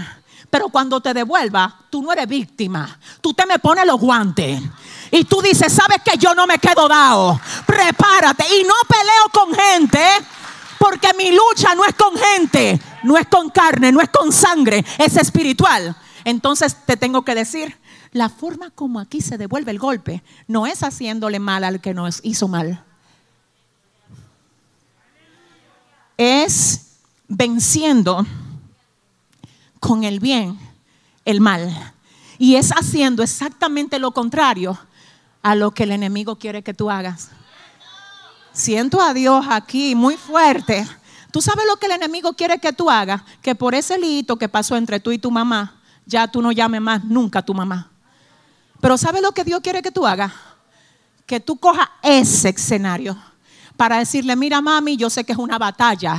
Pero 0.50 0.70
cuando 0.70 1.00
te 1.00 1.14
devuelva, 1.14 1.80
tú 1.90 2.02
no 2.02 2.12
eres 2.12 2.28
víctima. 2.28 3.00
Tú 3.22 3.34
te 3.34 3.46
me 3.46 3.60
pones 3.60 3.86
los 3.86 4.00
guantes. 4.00 4.62
Y 5.12 5.24
tú 5.26 5.42
dices, 5.42 5.72
¿sabes 5.72 6.00
que 6.04 6.18
yo 6.18 6.34
no 6.34 6.48
me 6.48 6.60
quedo 6.60 6.88
dado? 6.88 7.40
Prepárate. 7.66 8.46
Y 8.60 8.64
no 8.64 8.74
peleo 8.88 9.30
con 9.32 9.54
gente. 9.54 10.00
Porque 10.80 11.14
mi 11.14 11.32
lucha 11.32 11.76
no 11.76 11.86
es 11.86 11.94
con 11.94 12.16
gente, 12.18 12.80
no 13.04 13.18
es 13.18 13.28
con 13.28 13.50
carne, 13.50 13.92
no 13.92 14.00
es 14.00 14.10
con 14.10 14.32
sangre, 14.32 14.84
es 14.98 15.18
espiritual. 15.18 15.94
Entonces 16.24 16.76
te 16.86 16.96
tengo 16.96 17.24
que 17.24 17.36
decir, 17.36 17.78
la 18.12 18.30
forma 18.30 18.72
como 18.72 19.00
aquí 19.00 19.22
se 19.22 19.38
devuelve 19.38 19.72
el 19.72 19.80
golpe 19.80 20.24
no 20.48 20.66
es 20.66 20.84
haciéndole 20.84 21.40
mal 21.40 21.64
al 21.64 21.80
que 21.82 21.94
nos 21.94 22.20
hizo 22.24 22.48
mal. 22.48 22.84
Es 26.18 26.98
venciendo 27.28 28.26
con 29.80 30.04
el 30.04 30.20
bien 30.20 30.60
el 31.26 31.42
mal. 31.42 31.94
Y 32.38 32.56
es 32.56 32.72
haciendo 32.72 33.22
exactamente 33.22 34.00
lo 34.00 34.12
contrario 34.12 34.78
a 35.42 35.56
lo 35.56 35.72
que 35.72 35.84
el 35.84 35.92
enemigo 35.92 36.38
quiere 36.38 36.64
que 36.64 36.74
tú 36.74 36.90
hagas. 36.90 37.30
Siento 38.52 39.02
a 39.02 39.14
Dios 39.14 39.46
aquí 39.50 39.94
muy 39.96 40.18
fuerte. 40.18 40.88
¿Tú 41.32 41.42
sabes 41.42 41.66
lo 41.68 41.78
que 41.78 41.86
el 41.86 41.94
enemigo 41.94 42.34
quiere 42.34 42.60
que 42.60 42.74
tú 42.74 42.90
hagas? 42.90 43.22
Que 43.42 43.56
por 43.56 43.76
ese 43.76 43.98
lito 43.98 44.38
que 44.38 44.50
pasó 44.50 44.76
entre 44.76 45.00
tú 45.00 45.12
y 45.12 45.20
tu 45.20 45.30
mamá, 45.30 45.80
ya 46.06 46.28
tú 46.28 46.42
no 46.42 46.52
llames 46.52 46.82
más 46.82 47.04
nunca 47.04 47.40
a 47.40 47.46
tu 47.46 47.54
mamá. 47.54 47.92
Pero 48.82 48.98
¿sabes 48.98 49.22
lo 49.22 49.32
que 49.32 49.44
Dios 49.44 49.60
quiere 49.62 49.82
que 49.82 49.92
tú 49.92 50.06
hagas? 50.06 50.32
Que 51.26 51.40
tú 51.40 51.58
cojas 51.58 51.88
ese 52.02 52.50
escenario 52.50 53.18
para 53.80 54.00
decirle, 54.00 54.36
mira 54.36 54.62
mami, 54.62 54.98
yo 54.98 55.10
sé 55.10 55.24
que 55.24 55.32
es 55.32 55.38
una 55.38 55.58
batalla, 55.58 56.18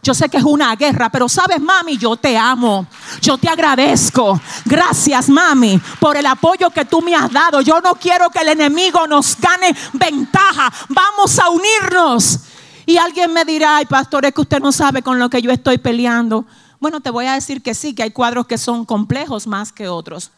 yo 0.00 0.14
sé 0.14 0.28
que 0.28 0.36
es 0.36 0.44
una 0.44 0.76
guerra, 0.76 1.10
pero 1.10 1.28
sabes 1.28 1.60
mami, 1.60 1.98
yo 1.98 2.16
te 2.16 2.38
amo, 2.38 2.86
yo 3.20 3.36
te 3.36 3.48
agradezco. 3.48 4.40
Gracias 4.64 5.28
mami 5.28 5.80
por 5.98 6.16
el 6.16 6.24
apoyo 6.24 6.70
que 6.70 6.84
tú 6.84 7.02
me 7.02 7.16
has 7.16 7.32
dado. 7.32 7.62
Yo 7.62 7.80
no 7.80 7.96
quiero 7.96 8.30
que 8.30 8.38
el 8.40 8.48
enemigo 8.50 9.08
nos 9.08 9.36
gane 9.40 9.74
ventaja. 9.92 10.72
Vamos 10.88 11.36
a 11.40 11.48
unirnos. 11.48 12.40
Y 12.86 12.96
alguien 12.96 13.32
me 13.32 13.44
dirá, 13.44 13.78
ay 13.78 13.86
pastor, 13.86 14.26
es 14.26 14.32
que 14.32 14.42
usted 14.42 14.60
no 14.60 14.70
sabe 14.70 15.02
con 15.02 15.18
lo 15.18 15.28
que 15.28 15.42
yo 15.42 15.50
estoy 15.50 15.78
peleando. 15.78 16.46
Bueno, 16.78 17.00
te 17.00 17.10
voy 17.10 17.26
a 17.26 17.32
decir 17.32 17.60
que 17.60 17.74
sí, 17.74 17.92
que 17.92 18.04
hay 18.04 18.12
cuadros 18.12 18.46
que 18.46 18.56
son 18.56 18.84
complejos 18.84 19.48
más 19.48 19.72
que 19.72 19.88
otros. 19.88 20.30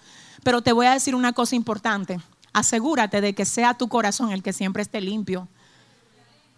Pero 0.46 0.62
te 0.62 0.72
voy 0.72 0.86
a 0.86 0.92
decir 0.92 1.16
una 1.16 1.32
cosa 1.32 1.56
importante. 1.56 2.20
Asegúrate 2.52 3.20
de 3.20 3.34
que 3.34 3.44
sea 3.44 3.74
tu 3.74 3.88
corazón 3.88 4.30
el 4.30 4.44
que 4.44 4.52
siempre 4.52 4.84
esté 4.84 5.00
limpio 5.00 5.48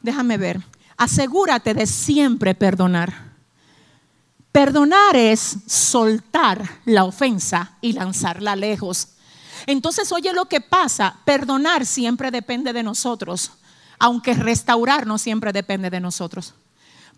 déjame 0.02 0.36
ver, 0.36 0.60
asegúrate 0.96 1.72
de 1.72 1.86
siempre 1.86 2.54
perdonar. 2.54 3.28
Perdonar 4.52 5.16
es 5.16 5.56
soltar 5.66 6.62
la 6.84 7.04
ofensa 7.04 7.72
y 7.80 7.94
lanzarla 7.94 8.56
lejos. 8.56 9.08
Entonces, 9.66 10.12
oye 10.12 10.34
lo 10.34 10.46
que 10.46 10.60
pasa, 10.60 11.16
perdonar 11.24 11.84
siempre 11.84 12.30
depende 12.30 12.74
de 12.74 12.82
nosotros, 12.82 13.52
aunque 13.98 14.34
restaurar 14.34 15.06
no 15.06 15.16
siempre 15.16 15.52
depende 15.52 15.88
de 15.90 16.00
nosotros. 16.00 16.54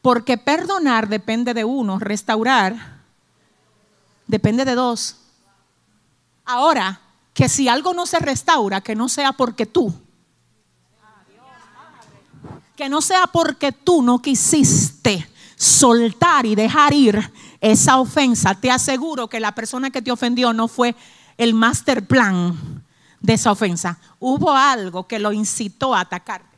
Porque 0.03 0.39
perdonar 0.39 1.09
depende 1.09 1.53
de 1.53 1.65
uno, 1.65 1.99
restaurar 1.99 3.01
depende 4.29 4.65
de 4.65 4.75
dos. 4.75 5.17
Ahora, 6.51 7.01
que 7.33 7.49
si 7.49 7.69
algo 7.69 7.95
no 7.95 8.07
se 8.07 8.19
restaura, 8.19 8.81
que 8.81 8.95
no 8.95 9.09
sea 9.09 9.33
porque 9.33 9.67
tú 9.67 9.95
que 12.81 12.89
no 12.89 13.03
sea 13.03 13.27
porque 13.27 13.73
tú 13.73 14.01
no 14.01 14.23
quisiste 14.23 15.31
soltar 15.55 16.47
y 16.47 16.55
dejar 16.55 16.95
ir 16.95 17.31
esa 17.61 17.99
ofensa. 17.99 18.55
Te 18.55 18.71
aseguro 18.71 19.29
que 19.29 19.39
la 19.39 19.55
persona 19.55 19.91
que 19.91 20.01
te 20.01 20.11
ofendió 20.11 20.55
no 20.55 20.67
fue 20.67 20.97
el 21.37 21.53
master 21.53 22.07
plan 22.07 22.83
de 23.21 23.35
esa 23.35 23.53
ofensa. 23.53 23.99
Hubo 24.19 24.51
algo 24.51 25.07
que 25.07 25.19
lo 25.19 25.31
incitó 25.31 25.95
a 25.95 26.01
atacarte. 26.01 26.57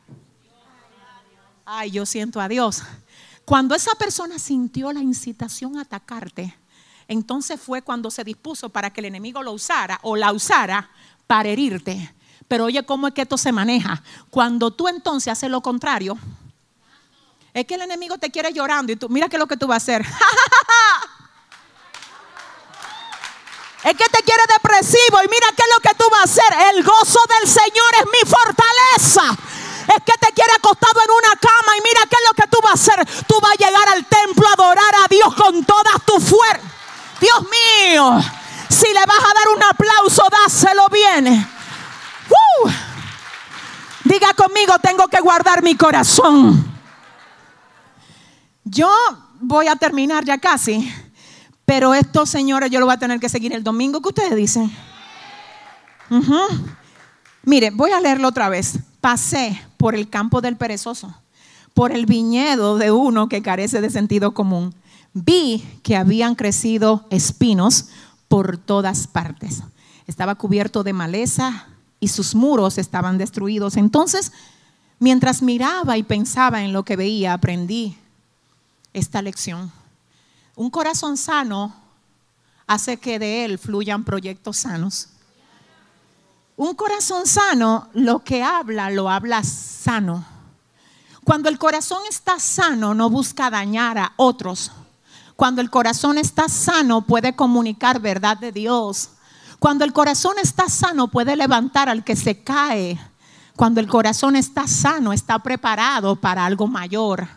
Ay, 1.65 1.91
yo 1.91 2.05
siento 2.05 2.39
a 2.39 2.47
Dios. 2.47 2.83
Cuando 3.43 3.75
esa 3.75 3.93
persona 3.95 4.39
sintió 4.39 4.93
la 4.93 5.01
incitación 5.01 5.77
a 5.77 5.81
atacarte, 5.81 6.55
entonces 7.07 7.59
fue 7.59 7.81
cuando 7.81 8.11
se 8.11 8.23
dispuso 8.23 8.69
para 8.69 8.91
que 8.91 9.01
el 9.01 9.05
enemigo 9.05 9.43
lo 9.43 9.51
usara 9.51 9.99
o 10.03 10.15
la 10.15 10.31
usara 10.31 10.89
para 11.27 11.49
herirte. 11.49 12.13
Pero 12.47 12.65
oye, 12.65 12.83
¿cómo 12.83 13.07
es 13.07 13.13
que 13.13 13.23
esto 13.23 13.37
se 13.37 13.51
maneja? 13.51 14.03
Cuando 14.29 14.71
tú 14.71 14.87
entonces 14.87 15.31
haces 15.31 15.49
lo 15.49 15.61
contrario, 15.61 16.17
es 17.53 17.65
que 17.65 17.75
el 17.75 17.81
enemigo 17.81 18.17
te 18.17 18.31
quiere 18.31 18.51
llorando 18.51 18.91
y 18.91 18.95
tú, 18.95 19.09
mira 19.09 19.29
qué 19.29 19.35
es 19.35 19.39
lo 19.39 19.47
que 19.47 19.57
tú 19.57 19.67
vas 19.67 19.75
a 19.75 19.83
hacer. 19.83 20.01
es 23.83 23.91
que 23.95 24.05
te 24.05 24.23
quiere 24.23 24.43
depresivo 24.53 25.19
y 25.23 25.27
mira 25.29 25.47
qué 25.55 25.63
es 25.63 25.69
lo 25.75 25.79
que 25.81 25.95
tú 25.95 26.05
vas 26.09 26.21
a 26.21 26.23
hacer. 26.23 26.75
El 26.75 26.83
gozo 26.83 27.19
del 27.39 27.49
Señor 27.49 27.91
es 27.99 28.05
mi 28.05 28.29
fortaleza. 28.29 29.37
Es 29.95 30.01
que 30.03 30.13
te 30.19 30.31
quiere 30.33 30.53
acostado 30.53 30.99
en 31.03 31.11
una 31.11 31.35
cama 31.39 31.77
y 31.77 31.81
mira 31.81 32.01
qué 32.09 32.15
es 32.15 32.27
lo 32.27 32.33
que 32.33 32.47
tú 32.49 32.57
vas 32.63 32.71
a 32.71 32.93
hacer. 32.93 33.25
Tú 33.25 33.39
vas 33.41 33.51
a 33.51 33.55
llegar 33.55 33.89
al 33.89 34.05
templo 34.05 34.47
a 34.47 34.53
adorar 34.53 34.95
a 35.03 35.07
Dios 35.09 35.35
con 35.35 35.63
todas 35.65 36.03
tus 36.05 36.23
fuerzas. 36.23 36.73
Dios 37.23 37.41
mío, 37.43 38.21
si 38.67 38.87
le 38.87 38.99
vas 38.99 39.19
a 39.19 39.33
dar 39.33 39.47
un 39.55 39.63
aplauso, 39.63 40.23
dáselo 40.29 40.87
bien. 40.89 41.47
Diga 44.03 44.33
conmigo, 44.33 44.77
tengo 44.79 45.07
que 45.07 45.21
guardar 45.21 45.63
mi 45.63 45.75
corazón. 45.75 46.69
Yo 48.65 48.93
voy 49.39 49.67
a 49.67 49.77
terminar 49.77 50.25
ya 50.25 50.37
casi, 50.37 50.93
pero 51.63 51.93
estos 51.93 52.29
señores 52.29 52.69
yo 52.69 52.81
lo 52.81 52.87
voy 52.87 52.95
a 52.95 52.99
tener 52.99 53.21
que 53.21 53.29
seguir 53.29 53.53
el 53.53 53.63
domingo. 53.63 54.01
¿Qué 54.01 54.09
ustedes 54.09 54.35
dicen? 54.35 54.69
Mire, 57.43 57.71
voy 57.71 57.91
a 57.91 58.01
leerlo 58.01 58.27
otra 58.27 58.49
vez. 58.49 58.79
Pasé 58.99 59.65
por 59.77 59.95
el 59.95 60.09
campo 60.09 60.41
del 60.41 60.57
perezoso, 60.57 61.15
por 61.73 61.93
el 61.93 62.05
viñedo 62.05 62.77
de 62.77 62.91
uno 62.91 63.29
que 63.29 63.41
carece 63.41 63.79
de 63.79 63.89
sentido 63.89 64.33
común. 64.33 64.75
Vi 65.13 65.63
que 65.83 65.95
habían 65.95 66.35
crecido 66.35 67.05
espinos 67.09 67.89
por 68.27 68.57
todas 68.57 69.07
partes. 69.07 69.61
Estaba 70.07 70.35
cubierto 70.35 70.83
de 70.83 70.93
maleza 70.93 71.67
y 71.99 72.07
sus 72.07 72.35
muros 72.35 72.77
estaban 72.77 73.17
destruidos. 73.17 73.77
Entonces, 73.77 74.31
mientras 74.99 75.41
miraba 75.41 75.97
y 75.97 76.03
pensaba 76.03 76.63
en 76.63 76.73
lo 76.73 76.83
que 76.83 76.95
veía, 76.95 77.33
aprendí 77.33 77.97
esta 78.91 79.21
lección. 79.21 79.71
Un 80.55 80.69
corazón 80.69 81.17
sano 81.17 81.75
hace 82.67 82.97
que 82.97 83.19
de 83.19 83.45
él 83.45 83.59
fluyan 83.59 84.03
proyectos 84.03 84.57
sanos. 84.57 85.09
Un 86.55 86.75
corazón 86.75 87.25
sano, 87.25 87.89
lo 87.93 88.23
que 88.23 88.43
habla, 88.43 88.89
lo 88.89 89.09
habla 89.09 89.43
sano. 89.43 90.25
Cuando 91.23 91.49
el 91.49 91.57
corazón 91.57 92.01
está 92.09 92.39
sano, 92.39 92.93
no 92.93 93.09
busca 93.09 93.49
dañar 93.49 93.97
a 93.97 94.13
otros. 94.17 94.71
Cuando 95.43 95.59
el 95.59 95.69
corazón 95.69 96.17
está 96.17 96.47
sano, 96.47 97.01
puede 97.01 97.35
comunicar 97.35 97.99
verdad 97.99 98.37
de 98.37 98.53
Dios 98.53 99.09
cuando 99.59 99.83
el 99.83 99.91
corazón 99.91 100.35
está 100.41 100.69
sano 100.69 101.09
puede 101.09 101.35
levantar 101.35 101.89
al 101.89 102.05
que 102.05 102.15
se 102.15 102.45
cae. 102.45 102.97
Cuando 103.57 103.81
el 103.81 103.89
corazón 103.89 104.37
está 104.37 104.69
sano 104.69 105.11
está 105.11 105.39
preparado 105.39 106.15
para 106.15 106.45
algo 106.45 106.65
mayor. 106.67 107.27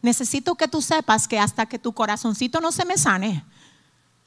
Necesito 0.00 0.54
que 0.54 0.68
tú 0.68 0.80
sepas 0.80 1.26
que 1.26 1.40
hasta 1.40 1.66
que 1.66 1.80
tu 1.80 1.92
corazoncito 1.92 2.60
no 2.60 2.70
se 2.70 2.84
me 2.84 2.96
sane, 2.96 3.44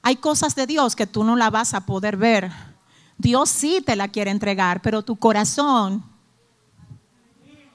hay 0.02 0.18
cosas 0.18 0.54
de 0.54 0.68
Dios 0.68 0.94
que 0.94 1.08
tú 1.08 1.24
no 1.24 1.38
la 1.38 1.50
vas 1.50 1.74
a 1.74 1.86
poder 1.86 2.18
ver. 2.18 2.52
Dios 3.18 3.50
sí 3.50 3.82
te 3.86 3.96
la 3.96 4.10
quiere 4.10 4.32
entregar, 4.32 4.82
pero 4.82 5.02
tu 5.02 5.16
corazón 5.16 6.04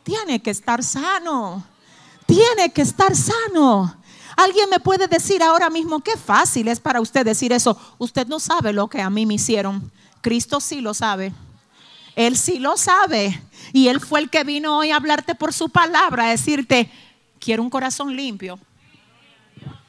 tiene 0.02 0.42
que 0.42 0.50
estar 0.50 0.84
sano. 0.84 1.64
Tiene 2.26 2.70
que 2.70 2.82
estar 2.82 3.16
sano. 3.16 3.98
Alguien 4.38 4.70
me 4.70 4.78
puede 4.78 5.08
decir 5.08 5.42
ahora 5.42 5.68
mismo, 5.68 5.98
qué 5.98 6.16
fácil 6.16 6.68
es 6.68 6.78
para 6.78 7.00
usted 7.00 7.24
decir 7.24 7.52
eso. 7.52 7.76
Usted 7.98 8.28
no 8.28 8.38
sabe 8.38 8.72
lo 8.72 8.86
que 8.86 9.02
a 9.02 9.10
mí 9.10 9.26
me 9.26 9.34
hicieron. 9.34 9.90
Cristo 10.20 10.60
sí 10.60 10.80
lo 10.80 10.94
sabe. 10.94 11.32
Él 12.14 12.36
sí 12.36 12.60
lo 12.60 12.76
sabe. 12.76 13.42
Y 13.72 13.88
Él 13.88 13.98
fue 13.98 14.20
el 14.20 14.30
que 14.30 14.44
vino 14.44 14.78
hoy 14.78 14.92
a 14.92 14.96
hablarte 14.96 15.34
por 15.34 15.52
su 15.52 15.70
palabra, 15.70 16.26
a 16.26 16.30
decirte, 16.30 16.88
quiero 17.40 17.64
un 17.64 17.68
corazón 17.68 18.14
limpio. 18.14 18.60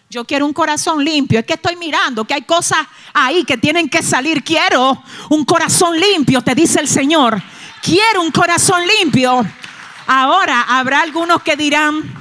Yo 0.10 0.26
quiero 0.26 0.48
un 0.48 0.54
corazón 0.54 1.06
limpio. 1.06 1.42
Es 1.42 1.46
que 1.46 1.54
estoy 1.54 1.76
mirando 1.76 2.26
que 2.26 2.34
hay 2.34 2.42
cosas 2.42 2.80
ahí 3.14 3.44
que 3.44 3.56
tienen 3.56 3.88
que 3.88 4.02
salir. 4.02 4.44
Quiero 4.44 5.00
un 5.30 5.46
corazón 5.46 5.96
limpio, 6.00 6.42
te 6.42 6.56
dice 6.56 6.80
el 6.80 6.88
Señor. 6.88 7.40
Quiero 7.84 8.24
un 8.24 8.32
corazón 8.32 8.82
limpio. 9.00 9.46
Ahora 10.08 10.64
habrá 10.64 11.02
algunos 11.02 11.44
que 11.44 11.56
dirán, 11.56 12.19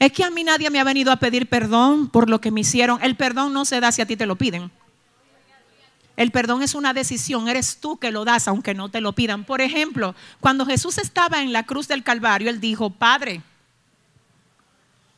es 0.00 0.12
que 0.12 0.24
a 0.24 0.30
mí 0.30 0.42
nadie 0.42 0.70
me 0.70 0.80
ha 0.80 0.84
venido 0.84 1.12
a 1.12 1.16
pedir 1.16 1.46
perdón 1.46 2.08
por 2.08 2.30
lo 2.30 2.40
que 2.40 2.50
me 2.50 2.62
hicieron. 2.62 3.00
El 3.02 3.16
perdón 3.16 3.52
no 3.52 3.66
se 3.66 3.80
da 3.80 3.92
si 3.92 4.00
a 4.00 4.06
ti 4.06 4.16
te 4.16 4.24
lo 4.24 4.34
piden. 4.34 4.70
El 6.16 6.30
perdón 6.30 6.62
es 6.62 6.74
una 6.74 6.94
decisión, 6.94 7.48
eres 7.48 7.78
tú 7.80 7.98
que 7.98 8.10
lo 8.10 8.24
das 8.24 8.48
aunque 8.48 8.72
no 8.72 8.88
te 8.88 9.02
lo 9.02 9.12
pidan. 9.12 9.44
Por 9.44 9.60
ejemplo, 9.60 10.14
cuando 10.40 10.64
Jesús 10.64 10.96
estaba 10.96 11.42
en 11.42 11.52
la 11.52 11.64
cruz 11.64 11.86
del 11.86 12.02
Calvario, 12.02 12.48
él 12.48 12.60
dijo, 12.60 12.88
Padre, 12.88 13.42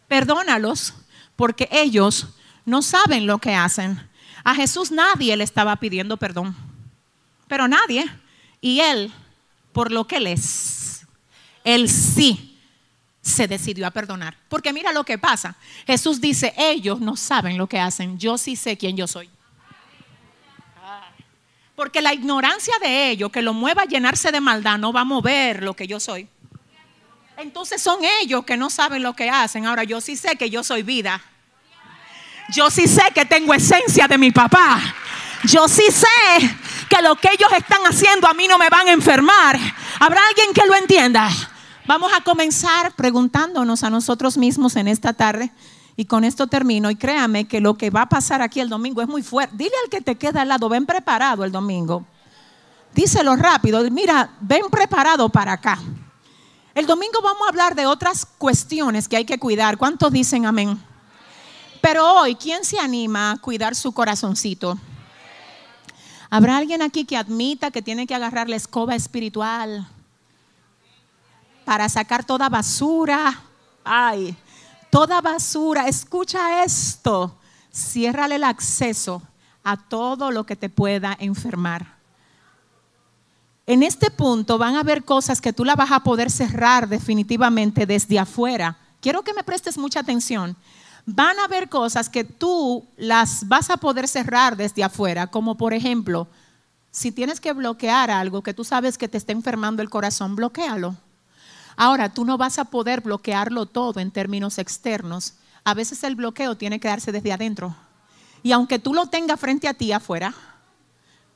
perdónalos 0.09 0.95
porque 1.37 1.69
ellos 1.71 2.31
no 2.65 2.83
saben 2.83 3.29
lo 3.29 3.39
que 3.39 3.55
hacen. 3.55 4.01
A 4.43 4.53
Jesús 4.57 4.91
nadie 4.91 5.37
le 5.37 5.45
estaba 5.45 5.77
pidiendo 5.77 6.17
perdón, 6.17 6.57
pero 7.47 7.69
nadie. 7.69 8.05
Y 8.61 8.81
él, 8.81 9.13
por 9.73 9.93
lo 9.93 10.09
que 10.09 10.17
él 10.17 10.27
es, 10.27 11.07
él 11.63 11.89
sí 11.89 12.52
se 13.23 13.47
decidió 13.47 13.87
a 13.87 13.91
perdonar. 13.93 14.37
Porque 14.49 14.73
mira 14.73 14.93
lo 14.93 15.05
que 15.05 15.17
pasa. 15.17 15.55
Jesús 15.87 16.21
dice, 16.21 16.53
ellos 16.59 17.01
no 17.01 17.17
saben 17.17 17.57
lo 17.57 17.69
que 17.69 17.79
hacen, 17.79 18.19
yo 18.19 18.37
sí 18.37 18.57
sé 18.57 18.77
quién 18.77 18.97
yo 18.97 19.07
soy. 19.07 19.31
Porque 21.75 22.03
la 22.03 22.13
ignorancia 22.13 22.75
de 22.83 23.11
ellos 23.11 23.31
que 23.33 23.41
lo 23.41 23.55
mueva 23.55 23.83
a 23.83 23.87
llenarse 23.87 24.31
de 24.31 24.41
maldad 24.41 24.79
no 24.79 24.93
va 24.93 25.01
a 25.01 25.05
mover 25.05 25.63
lo 25.63 25.75
que 25.75 25.87
yo 25.87 25.99
soy. 26.01 26.29
Entonces 27.39 27.81
son 27.81 28.01
ellos 28.21 28.45
que 28.45 28.57
no 28.57 28.69
saben 28.69 29.03
lo 29.03 29.15
que 29.15 29.31
hacen. 29.31 29.67
Ahora 29.67 29.85
yo 29.85 30.01
sí 30.01 30.17
sé 30.17 30.37
que 30.37 30.51
yo 30.51 30.63
soy 30.63 30.83
vida. 30.83 31.21
Yo 32.51 32.71
sí 32.71 32.87
sé 32.87 33.03
que 33.15 33.25
tengo 33.25 33.55
esencia 33.55 34.07
de 34.07 34.19
mi 34.19 34.31
papá. 34.31 34.81
Yo 35.45 35.67
sí 35.67 35.87
sé 35.91 36.57
que 36.89 37.01
lo 37.03 37.17
que 37.17 37.29
ellos 37.33 37.51
están 37.53 37.81
haciendo 37.87 38.29
a 38.29 38.35
mí 38.35 38.47
no 38.47 38.59
me 38.59 38.69
van 38.69 38.89
a 38.89 38.93
enfermar. 38.93 39.59
¿Habrá 39.99 40.21
alguien 40.29 40.53
que 40.53 40.67
lo 40.67 40.75
entienda? 40.75 41.31
Vamos 41.87 42.13
a 42.17 42.23
comenzar 42.23 42.95
preguntándonos 42.95 43.83
a 43.83 43.91
nosotros 43.91 44.39
mismos 44.39 44.77
en 44.77 44.89
esta 44.89 45.13
tarde. 45.13 45.53
Y 45.97 46.05
con 46.07 46.25
esto 46.25 46.47
termino. 46.47 46.91
Y 46.91 46.97
créame 46.97 47.47
que 47.47 47.61
lo 47.61 47.75
que 47.75 47.91
va 47.91 48.03
a 48.03 48.09
pasar 48.09 48.41
aquí 48.41 48.61
el 48.61 48.69
domingo 48.69 49.03
es 49.03 49.09
muy 49.09 49.23
fuerte. 49.23 49.57
Dile 49.57 49.73
al 49.85 49.91
que 49.91 50.01
te 50.01 50.17
queda 50.17 50.43
al 50.43 50.49
lado, 50.49 50.69
ven 50.69 50.87
preparado 50.87 51.45
el 51.45 51.53
domingo. 51.53 52.07
Díselo 52.95 53.37
rápido. 53.37 53.83
Mira, 53.91 54.31
ven 54.41 54.67
preparado 54.71 55.29
para 55.29 55.53
acá. 55.53 55.79
El 56.75 56.87
domingo 56.87 57.21
vamos 57.21 57.43
a 57.45 57.51
hablar 57.51 57.75
de 57.75 57.85
otras 57.85 58.25
cuestiones 58.25 59.09
que 59.09 59.17
hay 59.17 59.25
que 59.25 59.39
cuidar. 59.39 59.77
¿Cuántos 59.77 60.11
dicen 60.13 60.47
amén? 60.47 60.81
Pero 61.83 62.21
hoy, 62.21 62.37
¿quién 62.37 62.65
se 62.65 62.79
anima 62.79 63.33
a 63.33 63.37
cuidar 63.39 63.75
su 63.75 63.93
corazoncito? 63.93 64.79
¿Habrá 66.31 66.57
alguien 66.57 66.81
aquí 66.81 67.05
que 67.05 67.17
admita 67.17 67.71
que 67.71 67.83
tiene 67.83 68.07
que 68.07 68.15
agarrar 68.15 68.49
la 68.49 68.57
escoba 68.57 68.95
espiritual 68.95 69.87
para 71.65 71.89
sacar 71.89 72.25
toda 72.25 72.49
basura? 72.49 73.41
Ay, 73.85 74.37
toda 74.91 75.21
basura, 75.21 75.89
escucha 75.89 76.63
esto, 76.65 77.37
ciérrale 77.73 78.37
el 78.37 78.45
acceso 78.45 79.23
a 79.65 79.77
todo 79.77 80.31
lo 80.31 80.45
que 80.45 80.57
te 80.57 80.69
pueda 80.69 81.17
enfermar. 81.19 81.97
En 83.67 83.83
este 83.83 84.11
punto 84.11 84.59
van 84.59 84.77
a 84.77 84.81
haber 84.81 85.05
cosas 85.05 85.41
que 85.41 85.53
tú 85.53 85.65
la 85.65 85.77
vas 85.77 85.93
a 85.93 86.01
poder 86.01 86.31
cerrar 86.31 86.89
definitivamente 86.89 87.87
desde 87.87 88.19
afuera. 88.19 88.77
Quiero 89.01 89.23
que 89.23 89.35
me 89.35 89.45
prestes 89.45 89.79
mucha 89.79 90.01
atención. 90.01 90.57
Van 91.07 91.39
a 91.39 91.45
haber 91.45 91.69
cosas 91.69 92.09
que 92.09 92.25
tú 92.25 92.85
las 92.97 93.49
vas 93.49 93.71
a 93.71 93.77
poder 93.77 94.09
cerrar 94.09 94.57
desde 94.57 94.85
afuera, 94.85 95.29
como 95.29 95.57
por 95.57 95.75
ejemplo, 95.75 96.29
si 96.91 97.11
tienes 97.11 97.41
que 97.41 97.53
bloquear 97.53 98.11
algo 98.11 98.43
que 98.43 98.53
tú 98.53 98.65
sabes 98.65 98.99
que 98.99 99.09
te 99.09 99.17
está 99.17 99.33
enfermando 99.33 99.83
el 99.83 99.91
corazón, 99.91 100.37
bloquealo. 100.37 100.97
Ahora, 101.77 102.13
tú 102.13 102.25
no 102.25 102.39
vas 102.39 102.59
a 102.59 102.65
poder 102.65 103.01
bloquearlo 103.01 103.67
todo 103.67 104.01
en 104.01 104.11
términos 104.11 104.59
externos. 104.59 105.35
A 105.65 105.75
veces 105.75 106.03
el 106.05 106.17
bloqueo 106.17 106.57
tiene 106.57 106.81
que 106.81 106.89
darse 106.89 107.13
desde 107.13 107.33
adentro. 107.33 107.75
Y 108.43 108.53
aunque 108.53 108.79
tú 108.79 108.95
lo 108.95 109.07
tengas 109.07 109.39
frente 109.39 109.69
a 109.69 109.75
ti 109.75 109.93
afuera, 109.93 110.35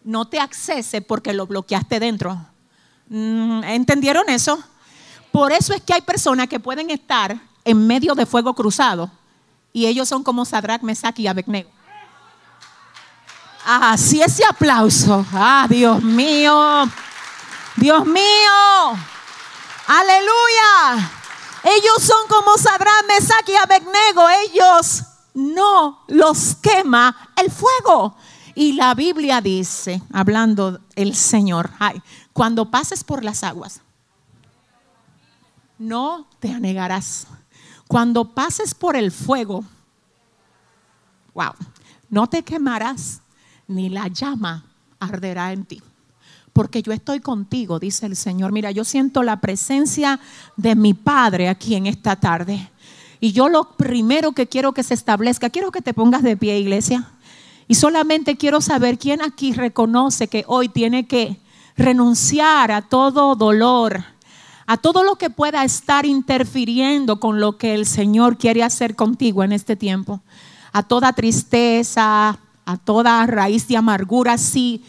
no 0.05 0.27
te 0.27 0.41
accese 0.41 1.01
porque 1.01 1.33
lo 1.33 1.47
bloqueaste 1.47 2.01
dentro. 2.01 2.39
Mm, 3.09 3.65
¿Entendieron 3.65 4.29
eso? 4.29 4.59
Por 5.31 5.53
eso 5.53 5.75
es 5.75 5.83
que 5.83 5.95
hay 5.95 6.03
personas 6.03 6.49
que 6.49 6.61
pueden 6.61 6.91
estar 6.91 7.39
en 7.65 7.87
medio 7.87 8.15
de 8.15 8.27
fuego 8.27 8.55
cruzado 8.55 9.11
y 9.73 9.87
ellos 9.87 10.09
son 10.09 10.23
como 10.23 10.45
Sadrach, 10.45 10.83
Mesach 10.83 11.19
y 11.19 11.27
Abednego. 11.27 11.71
Ah, 13.67 13.97
sí, 13.99 14.23
ese 14.23 14.45
aplauso. 14.45 15.27
Ah, 15.33 15.67
Dios 15.69 16.03
mío. 16.03 16.89
Dios 17.77 18.07
mío. 18.07 18.97
Aleluya. 19.87 21.11
Ellos 21.63 22.03
son 22.03 22.29
como 22.29 22.57
Sadrach, 22.59 23.07
Mesach 23.07 23.49
y 23.49 23.55
Abednego. 23.55 24.29
Ellos 24.47 25.05
no 25.35 26.05
los 26.09 26.57
quema 26.57 27.31
el 27.37 27.51
fuego. 27.51 28.17
Y 28.55 28.73
la 28.73 28.95
Biblia 28.95 29.41
dice, 29.41 30.03
hablando 30.13 30.81
el 30.97 31.15
Señor, 31.15 31.71
ay, 31.79 32.03
cuando 32.33 32.71
pases 32.71 33.05
por 33.05 33.23
las 33.23 33.45
aguas, 33.45 33.81
no 35.79 36.27
te 36.41 36.53
anegarás. 36.53 37.27
Cuando 37.87 38.35
pases 38.35 38.75
por 38.75 38.97
el 38.97 39.13
fuego, 39.13 39.65
wow, 41.35 41.53
no 42.09 42.27
te 42.27 42.43
quemarás, 42.43 43.21
ni 43.69 43.89
la 43.89 44.09
llama 44.09 44.65
arderá 44.99 45.53
en 45.53 45.65
ti 45.65 45.83
porque 46.57 46.81
yo 46.81 46.91
estoy 46.95 47.21
contigo, 47.21 47.79
dice 47.79 48.07
el 48.07 48.17
Señor. 48.17 48.51
Mira, 48.51 48.71
yo 48.71 48.83
siento 48.83 49.23
la 49.23 49.43
presencia 49.43 50.19
de 50.57 50.75
mi 50.75 50.95
Padre 50.95 51.51
aquí 51.51 51.75
en 51.75 51.87
esta 51.87 52.17
tarde. 52.17 52.71
Y 53.21 53.33
yo 53.33 53.51
lo 53.51 53.77
primero 53.77 54.33
que 54.33 54.47
quiero 54.47 54.73
que 54.73 54.83
se 54.83 54.95
establezca, 54.95 55.51
quiero 55.51 55.71
que 55.71 55.83
te 55.83 55.93
pongas 55.93 56.23
de 56.23 56.35
pie, 56.35 56.59
iglesia. 56.59 57.11
Y 57.69 57.75
solamente 57.75 58.39
quiero 58.39 58.63
saber 58.63 58.97
quién 58.97 59.21
aquí 59.21 59.53
reconoce 59.53 60.29
que 60.29 60.45
hoy 60.47 60.71
tiene 60.71 61.07
que 61.07 61.37
renunciar 61.77 62.73
a 62.73 62.81
todo 62.81 63.37
dolor, 63.37 64.03
a 64.67 64.79
todo 64.79 65.03
lo 65.03 65.17
que 65.17 65.29
pueda 65.29 65.63
estar 65.63 66.07
interfiriendo 66.07 67.21
con 67.21 67.39
lo 67.39 67.59
que 67.59 67.75
el 67.75 67.85
Señor 67.85 68.39
quiere 68.39 68.63
hacer 68.63 68.97
contigo 68.97 69.45
en 69.45 69.53
este 69.53 69.77
tiempo, 69.77 70.23
a 70.73 70.83
toda 70.83 71.13
tristeza, 71.13 72.39
a 72.65 72.77
toda 72.79 73.27
raíz 73.27 73.69
de 73.69 73.77
amargura. 73.77 74.39
Sí, 74.39 74.83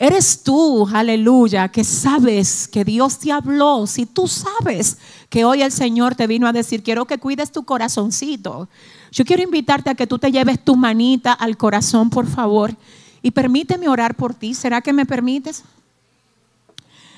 Eres 0.00 0.44
tú, 0.44 0.86
aleluya, 0.92 1.68
que 1.68 1.82
sabes 1.82 2.68
que 2.68 2.84
Dios 2.84 3.18
te 3.18 3.32
habló. 3.32 3.84
Si 3.88 4.06
tú 4.06 4.28
sabes 4.28 4.98
que 5.28 5.44
hoy 5.44 5.62
el 5.62 5.72
Señor 5.72 6.14
te 6.14 6.28
vino 6.28 6.46
a 6.46 6.52
decir, 6.52 6.84
quiero 6.84 7.04
que 7.04 7.18
cuides 7.18 7.50
tu 7.50 7.64
corazoncito. 7.64 8.68
Yo 9.10 9.24
quiero 9.24 9.42
invitarte 9.42 9.90
a 9.90 9.96
que 9.96 10.06
tú 10.06 10.20
te 10.20 10.30
lleves 10.30 10.64
tu 10.64 10.76
manita 10.76 11.32
al 11.32 11.56
corazón, 11.56 12.10
por 12.10 12.28
favor. 12.28 12.76
Y 13.22 13.32
permíteme 13.32 13.88
orar 13.88 14.14
por 14.14 14.34
ti. 14.34 14.54
¿Será 14.54 14.80
que 14.82 14.92
me 14.92 15.04
permites? 15.04 15.64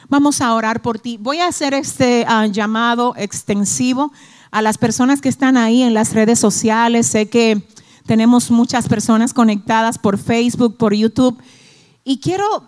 Vamos 0.08 0.40
a 0.40 0.54
orar 0.54 0.80
por 0.80 0.98
ti. 0.98 1.18
Voy 1.20 1.38
a 1.38 1.48
hacer 1.48 1.74
este 1.74 2.24
ah, 2.26 2.46
llamado 2.46 3.14
extensivo 3.18 4.10
a 4.50 4.62
las 4.62 4.78
personas 4.78 5.20
que 5.20 5.28
están 5.28 5.58
ahí 5.58 5.82
en 5.82 5.92
las 5.92 6.14
redes 6.14 6.38
sociales. 6.38 7.06
Sé 7.08 7.28
que 7.28 7.62
tenemos 8.06 8.50
muchas 8.50 8.88
personas 8.88 9.34
conectadas 9.34 9.98
por 9.98 10.16
Facebook, 10.16 10.78
por 10.78 10.94
YouTube. 10.94 11.38
Y 12.10 12.18
quiero 12.18 12.64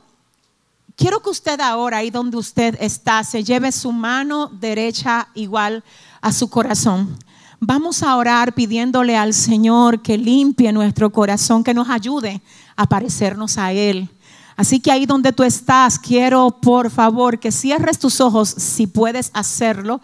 quiero 0.95 1.21
que 1.21 1.31
usted 1.31 1.59
ahora, 1.59 1.97
ahí 1.97 2.11
donde 2.11 2.37
usted 2.37 2.77
está, 2.81 3.25
se 3.25 3.43
lleve 3.43 3.73
su 3.73 3.91
mano 3.91 4.47
derecha 4.47 5.27
igual 5.35 5.83
a 6.21 6.31
su 6.31 6.49
corazón. 6.49 7.19
Vamos 7.59 8.05
a 8.05 8.15
orar 8.15 8.55
pidiéndole 8.55 9.17
al 9.17 9.35
Señor 9.35 10.01
que 10.01 10.17
limpie 10.17 10.73
nuestro 10.73 11.11
corazón, 11.11 11.65
que 11.65 11.75
nos 11.75 11.91
ayude 11.91 12.41
a 12.77 12.87
parecernos 12.87 13.59
a 13.59 13.73
Él. 13.73 14.09
Así 14.55 14.79
que 14.79 14.93
ahí 14.93 15.07
donde 15.07 15.33
tú 15.33 15.43
estás, 15.43 15.99
quiero 15.99 16.61
por 16.63 16.89
favor 16.89 17.41
que 17.41 17.51
cierres 17.51 17.99
tus 17.99 18.21
ojos 18.21 18.49
si 18.49 18.87
puedes 18.87 19.33
hacerlo 19.35 20.01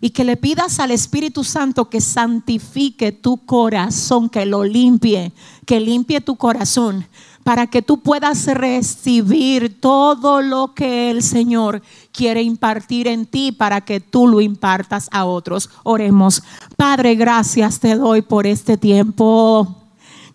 y 0.00 0.10
que 0.10 0.24
le 0.24 0.36
pidas 0.36 0.80
al 0.80 0.90
Espíritu 0.90 1.44
Santo 1.44 1.88
que 1.88 2.00
santifique 2.00 3.12
tu 3.12 3.36
corazón, 3.46 4.28
que 4.28 4.44
lo 4.46 4.64
limpie, 4.64 5.32
que 5.64 5.78
limpie 5.78 6.20
tu 6.20 6.34
corazón 6.34 7.06
para 7.44 7.66
que 7.66 7.82
tú 7.82 8.00
puedas 8.00 8.46
recibir 8.46 9.80
todo 9.80 10.42
lo 10.42 10.74
que 10.74 11.10
el 11.10 11.22
Señor 11.22 11.82
quiere 12.12 12.42
impartir 12.42 13.08
en 13.08 13.26
ti 13.26 13.52
para 13.52 13.80
que 13.80 14.00
tú 14.00 14.26
lo 14.26 14.40
impartas 14.40 15.08
a 15.10 15.24
otros. 15.24 15.70
Oremos. 15.82 16.42
Padre, 16.76 17.14
gracias 17.14 17.80
te 17.80 17.96
doy 17.96 18.22
por 18.22 18.46
este 18.46 18.76
tiempo. 18.76 19.76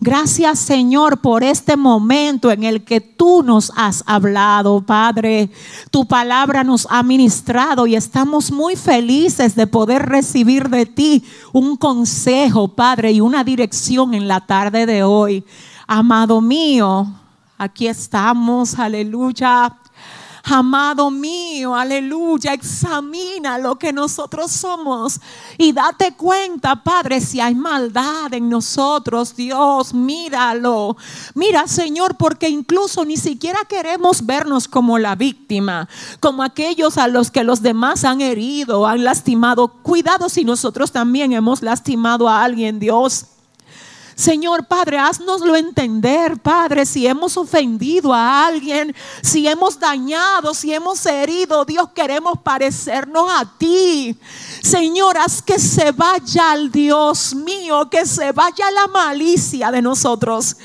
Gracias 0.02 0.60
Señor 0.60 1.22
por 1.22 1.44
este 1.44 1.78
momento 1.78 2.52
en 2.52 2.64
el 2.64 2.84
que 2.84 3.00
tú 3.00 3.44
nos 3.44 3.72
has 3.76 4.04
hablado, 4.06 4.82
Padre. 4.82 5.50
Tu 5.90 6.06
palabra 6.06 6.64
nos 6.64 6.86
ha 6.90 7.02
ministrado 7.02 7.88
y 7.88 7.96
estamos 7.96 8.52
muy 8.52 8.76
felices 8.76 9.56
de 9.56 9.68
poder 9.68 10.06
recibir 10.06 10.70
de 10.70 10.86
ti 10.86 11.24
un 11.54 11.78
consejo, 11.78 12.68
Padre, 12.68 13.14
y 13.14 13.22
una 13.22 13.44
dirección 13.44 14.14
en 14.14 14.28
la 14.28 14.46
tarde 14.46 14.86
de 14.86 15.04
hoy. 15.04 15.46
Amado 15.88 16.42
mío, 16.42 17.08
aquí 17.60 17.88
estamos, 17.88 18.80
aleluya. 18.80 19.78
Amado 20.48 21.10
mío, 21.10 21.76
aleluya, 21.76 22.54
examina 22.54 23.58
lo 23.58 23.78
que 23.78 23.92
nosotros 23.92 24.52
somos 24.52 25.20
y 25.58 25.72
date 25.72 26.16
cuenta, 26.16 26.84
Padre, 26.84 27.20
si 27.20 27.40
hay 27.40 27.56
maldad 27.56 28.32
en 28.32 28.48
nosotros, 28.50 29.36
Dios, 29.36 29.96
míralo. 29.96 30.98
Mira, 31.34 31.68
Señor, 31.68 32.16
porque 32.16 32.48
incluso 32.48 33.06
ni 33.06 33.18
siquiera 33.18 33.60
queremos 33.68 34.24
vernos 34.24 34.68
como 34.68 35.00
la 35.00 35.16
víctima, 35.16 35.90
como 36.20 36.44
aquellos 36.44 37.00
a 37.00 37.08
los 37.08 37.32
que 37.32 37.44
los 37.44 37.64
demás 37.64 38.04
han 38.06 38.22
herido, 38.22 38.86
han 38.86 39.04
lastimado. 39.04 39.68
Cuidado 39.68 40.30
si 40.30 40.46
nosotros 40.46 40.92
también 40.92 41.34
hemos 41.34 41.64
lastimado 41.64 42.30
a 42.30 42.44
alguien, 42.44 42.80
Dios. 42.80 43.26
Señor 44.16 44.66
Padre, 44.66 44.98
haznoslo 44.98 45.58
entender, 45.58 46.38
Padre, 46.38 46.86
si 46.86 47.06
hemos 47.06 47.36
ofendido 47.36 48.14
a 48.14 48.46
alguien, 48.48 48.96
si 49.22 49.46
hemos 49.46 49.78
dañado, 49.78 50.54
si 50.54 50.74
hemos 50.74 51.06
herido, 51.06 51.66
Dios, 51.66 51.90
queremos 51.94 52.40
parecernos 52.42 53.30
a 53.30 53.46
ti. 53.58 54.18
Señor, 54.64 55.18
haz 55.18 55.42
que 55.42 55.60
se 55.60 55.92
vaya 55.92 56.52
al 56.52 56.72
Dios 56.72 57.36
mío, 57.36 57.90
que 57.90 58.06
se 58.06 58.32
vaya 58.32 58.72
la 58.72 58.88
malicia 58.88 59.70
de 59.70 59.82
nosotros. 59.82 60.56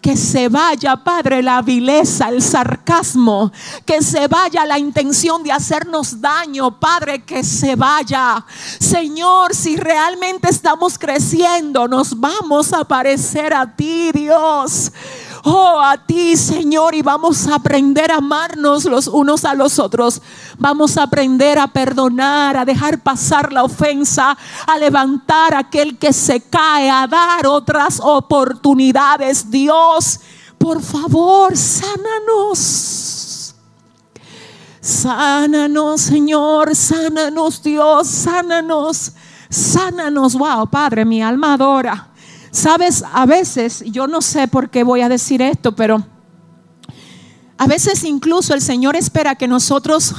Que 0.00 0.16
se 0.16 0.48
vaya, 0.48 0.96
Padre, 0.96 1.42
la 1.42 1.62
vileza, 1.62 2.28
el 2.28 2.42
sarcasmo. 2.42 3.52
Que 3.84 4.02
se 4.02 4.28
vaya 4.28 4.64
la 4.64 4.78
intención 4.78 5.42
de 5.42 5.52
hacernos 5.52 6.20
daño, 6.20 6.78
Padre, 6.78 7.24
que 7.24 7.42
se 7.44 7.76
vaya. 7.76 8.44
Señor, 8.78 9.54
si 9.54 9.76
realmente 9.76 10.48
estamos 10.48 10.98
creciendo, 10.98 11.88
nos 11.88 12.18
vamos 12.18 12.72
a 12.72 12.84
parecer 12.84 13.52
a 13.54 13.74
ti, 13.74 14.10
Dios. 14.12 14.92
Oh, 15.44 15.80
a 15.80 15.96
ti, 16.06 16.36
Señor, 16.36 16.94
y 16.94 17.02
vamos 17.02 17.46
a 17.46 17.56
aprender 17.56 18.10
a 18.10 18.16
amarnos 18.16 18.84
los 18.84 19.06
unos 19.06 19.44
a 19.44 19.54
los 19.54 19.78
otros. 19.78 20.20
Vamos 20.58 20.96
a 20.96 21.04
aprender 21.04 21.58
a 21.58 21.68
perdonar, 21.68 22.56
a 22.56 22.64
dejar 22.64 23.00
pasar 23.00 23.52
la 23.52 23.64
ofensa, 23.64 24.36
a 24.66 24.78
levantar 24.78 25.54
a 25.54 25.60
aquel 25.60 25.98
que 25.98 26.12
se 26.12 26.40
cae, 26.40 26.90
a 26.90 27.06
dar 27.06 27.46
otras 27.46 28.00
oportunidades. 28.02 29.50
Dios, 29.50 30.20
por 30.58 30.82
favor, 30.82 31.56
sánanos. 31.56 33.54
Sánanos, 34.80 36.00
Señor, 36.00 36.74
sánanos, 36.74 37.62
Dios, 37.62 38.08
sánanos, 38.08 39.12
sánanos. 39.50 40.34
Wow, 40.34 40.66
Padre, 40.68 41.04
mi 41.04 41.22
alma 41.22 41.52
adora. 41.54 42.08
Sabes, 42.50 43.04
a 43.12 43.26
veces, 43.26 43.84
yo 43.86 44.06
no 44.06 44.22
sé 44.22 44.48
por 44.48 44.70
qué 44.70 44.82
voy 44.82 45.02
a 45.02 45.08
decir 45.08 45.42
esto, 45.42 45.74
pero 45.76 46.06
a 47.56 47.66
veces 47.66 48.04
incluso 48.04 48.54
el 48.54 48.60
Señor 48.60 48.96
espera 48.96 49.34
que 49.34 49.48
nosotros 49.48 50.14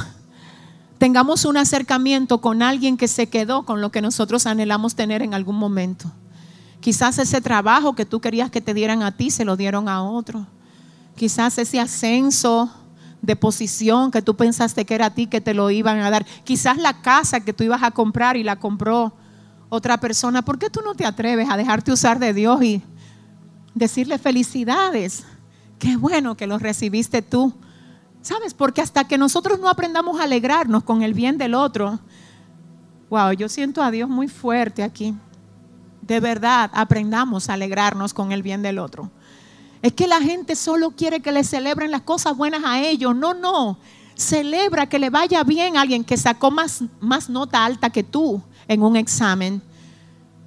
tengamos 0.98 1.44
un 1.44 1.56
acercamiento 1.56 2.40
con 2.40 2.62
alguien 2.62 2.96
que 2.96 3.08
se 3.08 3.28
quedó 3.28 3.64
con 3.64 3.80
lo 3.80 3.90
que 3.90 4.02
nosotros 4.02 4.46
anhelamos 4.46 4.94
tener 4.94 5.22
en 5.22 5.34
algún 5.34 5.56
momento. 5.56 6.12
Quizás 6.80 7.18
ese 7.18 7.40
trabajo 7.40 7.94
que 7.94 8.06
tú 8.06 8.20
querías 8.20 8.50
que 8.50 8.60
te 8.60 8.74
dieran 8.74 9.02
a 9.02 9.16
ti 9.16 9.30
se 9.30 9.44
lo 9.44 9.56
dieron 9.56 9.88
a 9.88 10.02
otro. 10.02 10.46
Quizás 11.16 11.58
ese 11.58 11.80
ascenso 11.80 12.70
de 13.22 13.36
posición 13.36 14.10
que 14.10 14.22
tú 14.22 14.36
pensaste 14.36 14.84
que 14.84 14.94
era 14.94 15.06
a 15.06 15.14
ti 15.14 15.26
que 15.26 15.40
te 15.40 15.54
lo 15.54 15.70
iban 15.70 16.00
a 16.00 16.10
dar. 16.10 16.26
Quizás 16.44 16.78
la 16.78 17.02
casa 17.02 17.40
que 17.40 17.52
tú 17.52 17.64
ibas 17.64 17.82
a 17.82 17.90
comprar 17.90 18.36
y 18.36 18.44
la 18.44 18.56
compró 18.56 19.14
otra 19.70 19.98
persona, 19.98 20.42
¿por 20.42 20.58
qué 20.58 20.68
tú 20.68 20.80
no 20.84 20.94
te 20.94 21.06
atreves 21.06 21.48
a 21.48 21.56
dejarte 21.56 21.92
usar 21.92 22.18
de 22.18 22.34
Dios 22.34 22.62
y 22.62 22.82
decirle 23.72 24.18
felicidades? 24.18 25.24
Qué 25.78 25.96
bueno 25.96 26.36
que 26.36 26.48
lo 26.48 26.58
recibiste 26.58 27.22
tú. 27.22 27.54
¿Sabes? 28.20 28.52
Porque 28.52 28.82
hasta 28.82 29.04
que 29.04 29.16
nosotros 29.16 29.60
no 29.60 29.68
aprendamos 29.68 30.20
a 30.20 30.24
alegrarnos 30.24 30.82
con 30.82 31.02
el 31.02 31.14
bien 31.14 31.38
del 31.38 31.54
otro, 31.54 32.00
wow, 33.08 33.32
yo 33.32 33.48
siento 33.48 33.82
a 33.82 33.90
Dios 33.90 34.10
muy 34.10 34.28
fuerte 34.28 34.82
aquí. 34.82 35.14
De 36.02 36.20
verdad, 36.20 36.70
aprendamos 36.74 37.48
a 37.48 37.54
alegrarnos 37.54 38.12
con 38.12 38.32
el 38.32 38.42
bien 38.42 38.62
del 38.62 38.78
otro. 38.78 39.10
Es 39.82 39.92
que 39.92 40.08
la 40.08 40.20
gente 40.20 40.56
solo 40.56 40.90
quiere 40.90 41.20
que 41.20 41.32
le 41.32 41.44
celebren 41.44 41.92
las 41.92 42.02
cosas 42.02 42.36
buenas 42.36 42.62
a 42.64 42.80
ellos. 42.80 43.14
No, 43.14 43.34
no. 43.34 43.78
Celebra 44.16 44.86
que 44.86 44.98
le 44.98 45.08
vaya 45.08 45.44
bien 45.44 45.76
a 45.76 45.82
alguien 45.82 46.04
que 46.04 46.16
sacó 46.16 46.50
más, 46.50 46.82
más 47.00 47.30
nota 47.30 47.64
alta 47.64 47.88
que 47.88 48.02
tú 48.02 48.42
en 48.70 48.82
un 48.84 48.96
examen. 48.96 49.60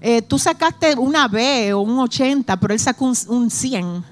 Eh, 0.01 0.21
tú 0.21 0.39
sacaste 0.39 0.95
una 0.95 1.27
B 1.27 1.73
o 1.73 1.81
un 1.81 1.99
80, 1.99 2.57
pero 2.57 2.73
él 2.73 2.79
sacó 2.79 3.05
un, 3.27 3.51
100. 3.51 4.03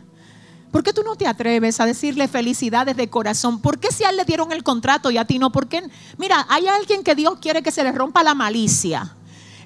¿Por 0.70 0.84
qué 0.84 0.92
tú 0.92 1.02
no 1.02 1.16
te 1.16 1.28
atreves 1.28 1.80
a 1.80 1.86
decirle 1.86 2.28
felicidades 2.28 2.98
de 2.98 3.10
corazón? 3.10 3.62
¿Por 3.62 3.80
qué 3.80 3.90
si 3.90 4.04
a 4.04 4.10
él 4.10 4.18
le 4.18 4.26
dieron 4.26 4.52
el 4.52 4.64
contrato 4.64 5.12
y 5.12 5.18
a 5.18 5.24
ti 5.24 5.40
no? 5.40 5.50
¿Por 5.52 5.68
qué? 5.68 5.82
Mira, 6.18 6.46
hay 6.50 6.68
alguien 6.68 7.04
que 7.04 7.16
Dios 7.16 7.36
quiere 7.42 7.64
que 7.64 7.72
se 7.72 7.84
le 7.84 7.92
rompa 7.94 8.22
la 8.22 8.36
malicia. 8.36 9.16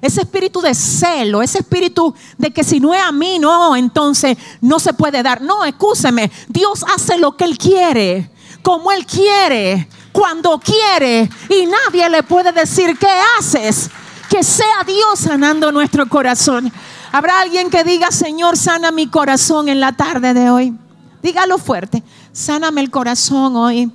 Ese 0.00 0.20
espíritu 0.20 0.60
de 0.60 0.74
celo, 0.74 1.42
ese 1.42 1.58
espíritu 1.58 2.14
de 2.38 2.52
que 2.52 2.62
si 2.62 2.78
no 2.78 2.94
es 2.94 3.02
a 3.02 3.10
mí, 3.10 3.40
no, 3.40 3.74
entonces 3.74 4.38
no 4.60 4.78
se 4.78 4.92
puede 4.92 5.24
dar. 5.24 5.42
No, 5.42 5.64
escúcheme, 5.64 6.30
Dios 6.46 6.84
hace 6.94 7.18
lo 7.18 7.36
que 7.36 7.44
Él 7.44 7.58
quiere, 7.58 8.30
como 8.62 8.92
Él 8.92 9.06
quiere, 9.06 9.88
cuando 10.12 10.60
quiere, 10.60 11.28
y 11.48 11.66
nadie 11.66 12.08
le 12.10 12.22
puede 12.22 12.52
decir 12.52 12.96
qué 12.96 13.08
haces 13.38 13.90
que 14.36 14.44
sea 14.44 14.84
Dios 14.86 15.20
sanando 15.20 15.72
nuestro 15.72 16.06
corazón. 16.06 16.70
Habrá 17.10 17.40
alguien 17.40 17.70
que 17.70 17.84
diga, 17.84 18.10
Señor, 18.10 18.58
sana 18.58 18.90
mi 18.90 19.06
corazón 19.06 19.70
en 19.70 19.80
la 19.80 19.92
tarde 19.92 20.34
de 20.34 20.50
hoy. 20.50 20.74
Dígalo 21.22 21.56
fuerte, 21.56 22.02
sáname 22.32 22.82
el 22.82 22.90
corazón 22.90 23.56
hoy. 23.56 23.90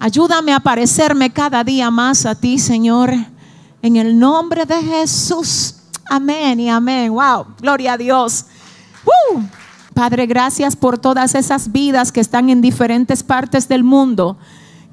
Ayúdame 0.00 0.52
a 0.52 0.58
parecerme 0.58 1.30
cada 1.30 1.62
día 1.62 1.88
más 1.88 2.26
a 2.26 2.34
ti, 2.34 2.58
Señor. 2.58 3.14
En 3.80 3.94
el 3.94 4.18
nombre 4.18 4.66
de 4.66 4.82
Jesús. 4.82 5.76
Amén 6.06 6.58
y 6.58 6.68
amén. 6.68 7.12
Wow, 7.12 7.46
gloria 7.60 7.92
a 7.92 7.96
Dios. 7.96 8.46
Padre, 9.94 10.26
gracias 10.26 10.74
por 10.74 10.98
todas 10.98 11.36
esas 11.36 11.70
vidas 11.70 12.10
que 12.10 12.20
están 12.20 12.50
en 12.50 12.60
diferentes 12.60 13.22
partes 13.22 13.68
del 13.68 13.84
mundo 13.84 14.36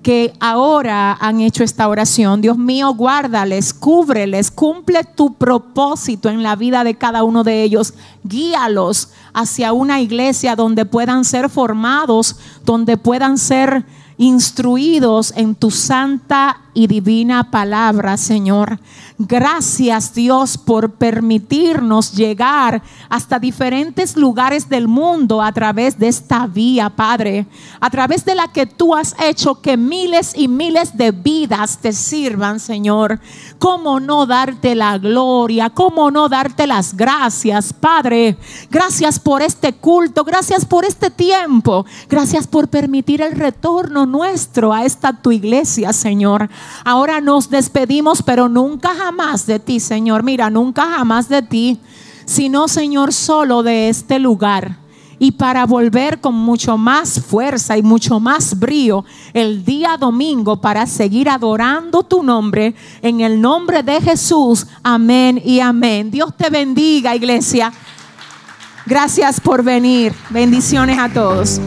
que 0.07 0.33
ahora 0.39 1.17
han 1.19 1.41
hecho 1.41 1.65
esta 1.65 1.85
oración. 1.89 2.39
Dios 2.39 2.57
mío, 2.57 2.93
guárdales, 2.93 3.73
cúbreles, 3.73 4.51
cumple 4.51 5.03
tu 5.03 5.33
propósito 5.33 6.29
en 6.29 6.43
la 6.43 6.55
vida 6.55 6.85
de 6.85 6.95
cada 6.95 7.25
uno 7.25 7.43
de 7.43 7.61
ellos. 7.61 7.93
Guíalos 8.23 9.09
hacia 9.33 9.73
una 9.73 9.99
iglesia 9.99 10.55
donde 10.55 10.85
puedan 10.85 11.25
ser 11.25 11.49
formados, 11.49 12.37
donde 12.63 12.95
puedan 12.95 13.37
ser 13.37 13.85
instruidos 14.15 15.33
en 15.35 15.55
tu 15.55 15.71
santa 15.71 16.61
y 16.78 16.86
divina 16.86 17.49
palabra, 17.49 18.17
Señor. 18.17 18.80
Gracias 19.17 20.13
Dios 20.13 20.59
por 20.59 20.91
permitirnos 20.91 22.11
llegar 22.13 22.84
hasta 23.09 23.39
diferentes 23.39 24.15
lugares 24.15 24.69
del 24.69 24.88
mundo 24.88 25.41
a 25.41 25.51
través 25.51 25.97
de 25.97 26.07
esta 26.07 26.45
vía, 26.45 26.91
Padre, 26.91 27.47
a 27.82 27.89
través 27.89 28.25
de 28.25 28.36
la 28.36 28.49
que 28.49 28.67
tú 28.67 28.93
has 28.93 29.15
hecho 29.19 29.59
que 29.59 29.75
miles 29.75 30.34
y 30.38 30.47
miles 30.47 30.95
de 30.95 31.09
vidas 31.09 31.80
te 31.80 31.93
sirvan, 31.93 32.59
Señor. 32.59 33.19
¿Cómo 33.57 33.99
no 33.99 34.28
darte 34.28 34.75
la 34.75 34.99
gloria? 34.99 35.71
¿Cómo 35.71 36.11
no 36.11 36.30
darte 36.30 36.67
las 36.67 36.95
gracias, 36.95 37.73
Padre? 37.73 38.38
Gracias 38.69 39.17
por 39.19 39.41
este 39.41 39.73
culto, 39.73 40.23
gracias 40.23 40.63
por 40.63 40.86
este 40.86 41.09
tiempo, 41.09 41.88
gracias 42.07 42.45
por 42.45 42.67
permitir 42.67 43.23
el 43.23 43.32
retorno 43.32 44.05
nuestro 44.05 44.73
a 44.73 44.86
esta 44.86 45.11
tu 45.11 45.32
iglesia, 45.32 45.91
Señor. 45.91 46.51
Ahora 46.84 47.22
nos 47.22 47.49
despedimos, 47.49 48.22
pero 48.22 48.49
nunca 48.49 48.93
jamás 48.95 49.45
de 49.45 49.59
ti, 49.59 49.80
Señor. 49.80 50.24
Mira, 50.24 50.49
nunca 50.49 50.86
jamás 50.86 51.30
de 51.30 51.41
ti, 51.41 51.80
sino, 52.26 52.68
Señor, 52.68 53.13
solo 53.13 53.63
de 53.63 53.89
este 53.89 54.20
lugar. 54.20 54.78
Y 55.20 55.32
para 55.32 55.65
volver 55.65 56.22
con 56.22 56.36
mucho 56.36 56.78
más 56.78 57.20
fuerza 57.20 57.76
y 57.76 57.82
mucho 57.82 58.20
más 58.20 58.59
brío 58.59 59.03
el 59.34 59.65
día 59.65 59.97
domingo 59.97 60.61
para 60.61 60.86
seguir 60.86 61.28
adorando 61.28 62.03
tu 62.03 62.22
nombre 62.22 62.76
en 63.01 63.22
el 63.22 63.41
nombre 63.41 63.82
de 63.82 63.99
Jesús. 63.99 64.68
Amén 64.84 65.41
y 65.43 65.59
amén. 65.59 66.11
Dios 66.11 66.36
te 66.38 66.51
bendiga, 66.51 67.15
iglesia. 67.15 67.74
Gracias 68.88 69.41
por 69.41 69.63
venir. 69.63 70.13
Bendiciones 70.30 70.97
a 70.97 71.09
todos. 71.09 71.59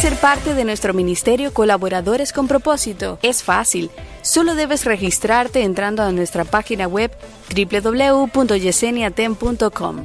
Ser 0.00 0.16
parte 0.16 0.54
de 0.54 0.64
nuestro 0.64 0.94
ministerio 0.94 1.52
Colaboradores 1.52 2.32
con 2.32 2.48
Propósito? 2.48 3.18
Es 3.20 3.42
fácil. 3.42 3.90
Solo 4.22 4.54
debes 4.54 4.86
registrarte 4.86 5.62
entrando 5.62 6.02
a 6.02 6.10
nuestra 6.10 6.46
página 6.46 6.86
web 6.86 7.10
www.yeseniatem.com, 7.54 10.04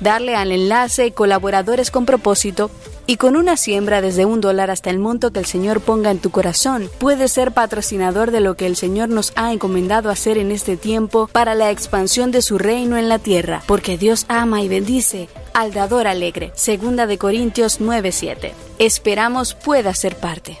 darle 0.00 0.34
al 0.34 0.50
enlace 0.50 1.12
Colaboradores 1.12 1.92
con 1.92 2.04
Propósito 2.04 2.68
y 3.08 3.16
con 3.16 3.36
una 3.36 3.56
siembra 3.56 4.02
desde 4.02 4.26
un 4.26 4.42
dólar 4.42 4.70
hasta 4.70 4.90
el 4.90 4.98
monto 4.98 5.32
que 5.32 5.38
el 5.38 5.46
Señor 5.46 5.80
ponga 5.80 6.10
en 6.10 6.18
tu 6.18 6.28
corazón, 6.30 6.90
puedes 6.98 7.32
ser 7.32 7.52
patrocinador 7.52 8.30
de 8.30 8.40
lo 8.40 8.54
que 8.54 8.66
el 8.66 8.76
Señor 8.76 9.08
nos 9.08 9.32
ha 9.34 9.50
encomendado 9.50 10.10
hacer 10.10 10.36
en 10.36 10.52
este 10.52 10.76
tiempo 10.76 11.26
para 11.32 11.54
la 11.54 11.70
expansión 11.70 12.30
de 12.30 12.42
su 12.42 12.58
reino 12.58 12.98
en 12.98 13.08
la 13.08 13.18
tierra, 13.18 13.62
porque 13.66 13.96
Dios 13.96 14.26
ama 14.28 14.60
y 14.60 14.68
bendice 14.68 15.30
al 15.54 15.72
dador 15.72 16.06
alegre. 16.06 16.52
Segunda 16.54 17.06
de 17.06 17.16
Corintios 17.16 17.80
9:7. 17.80 18.52
Esperamos 18.78 19.54
pueda 19.54 19.94
ser 19.94 20.14
parte. 20.14 20.58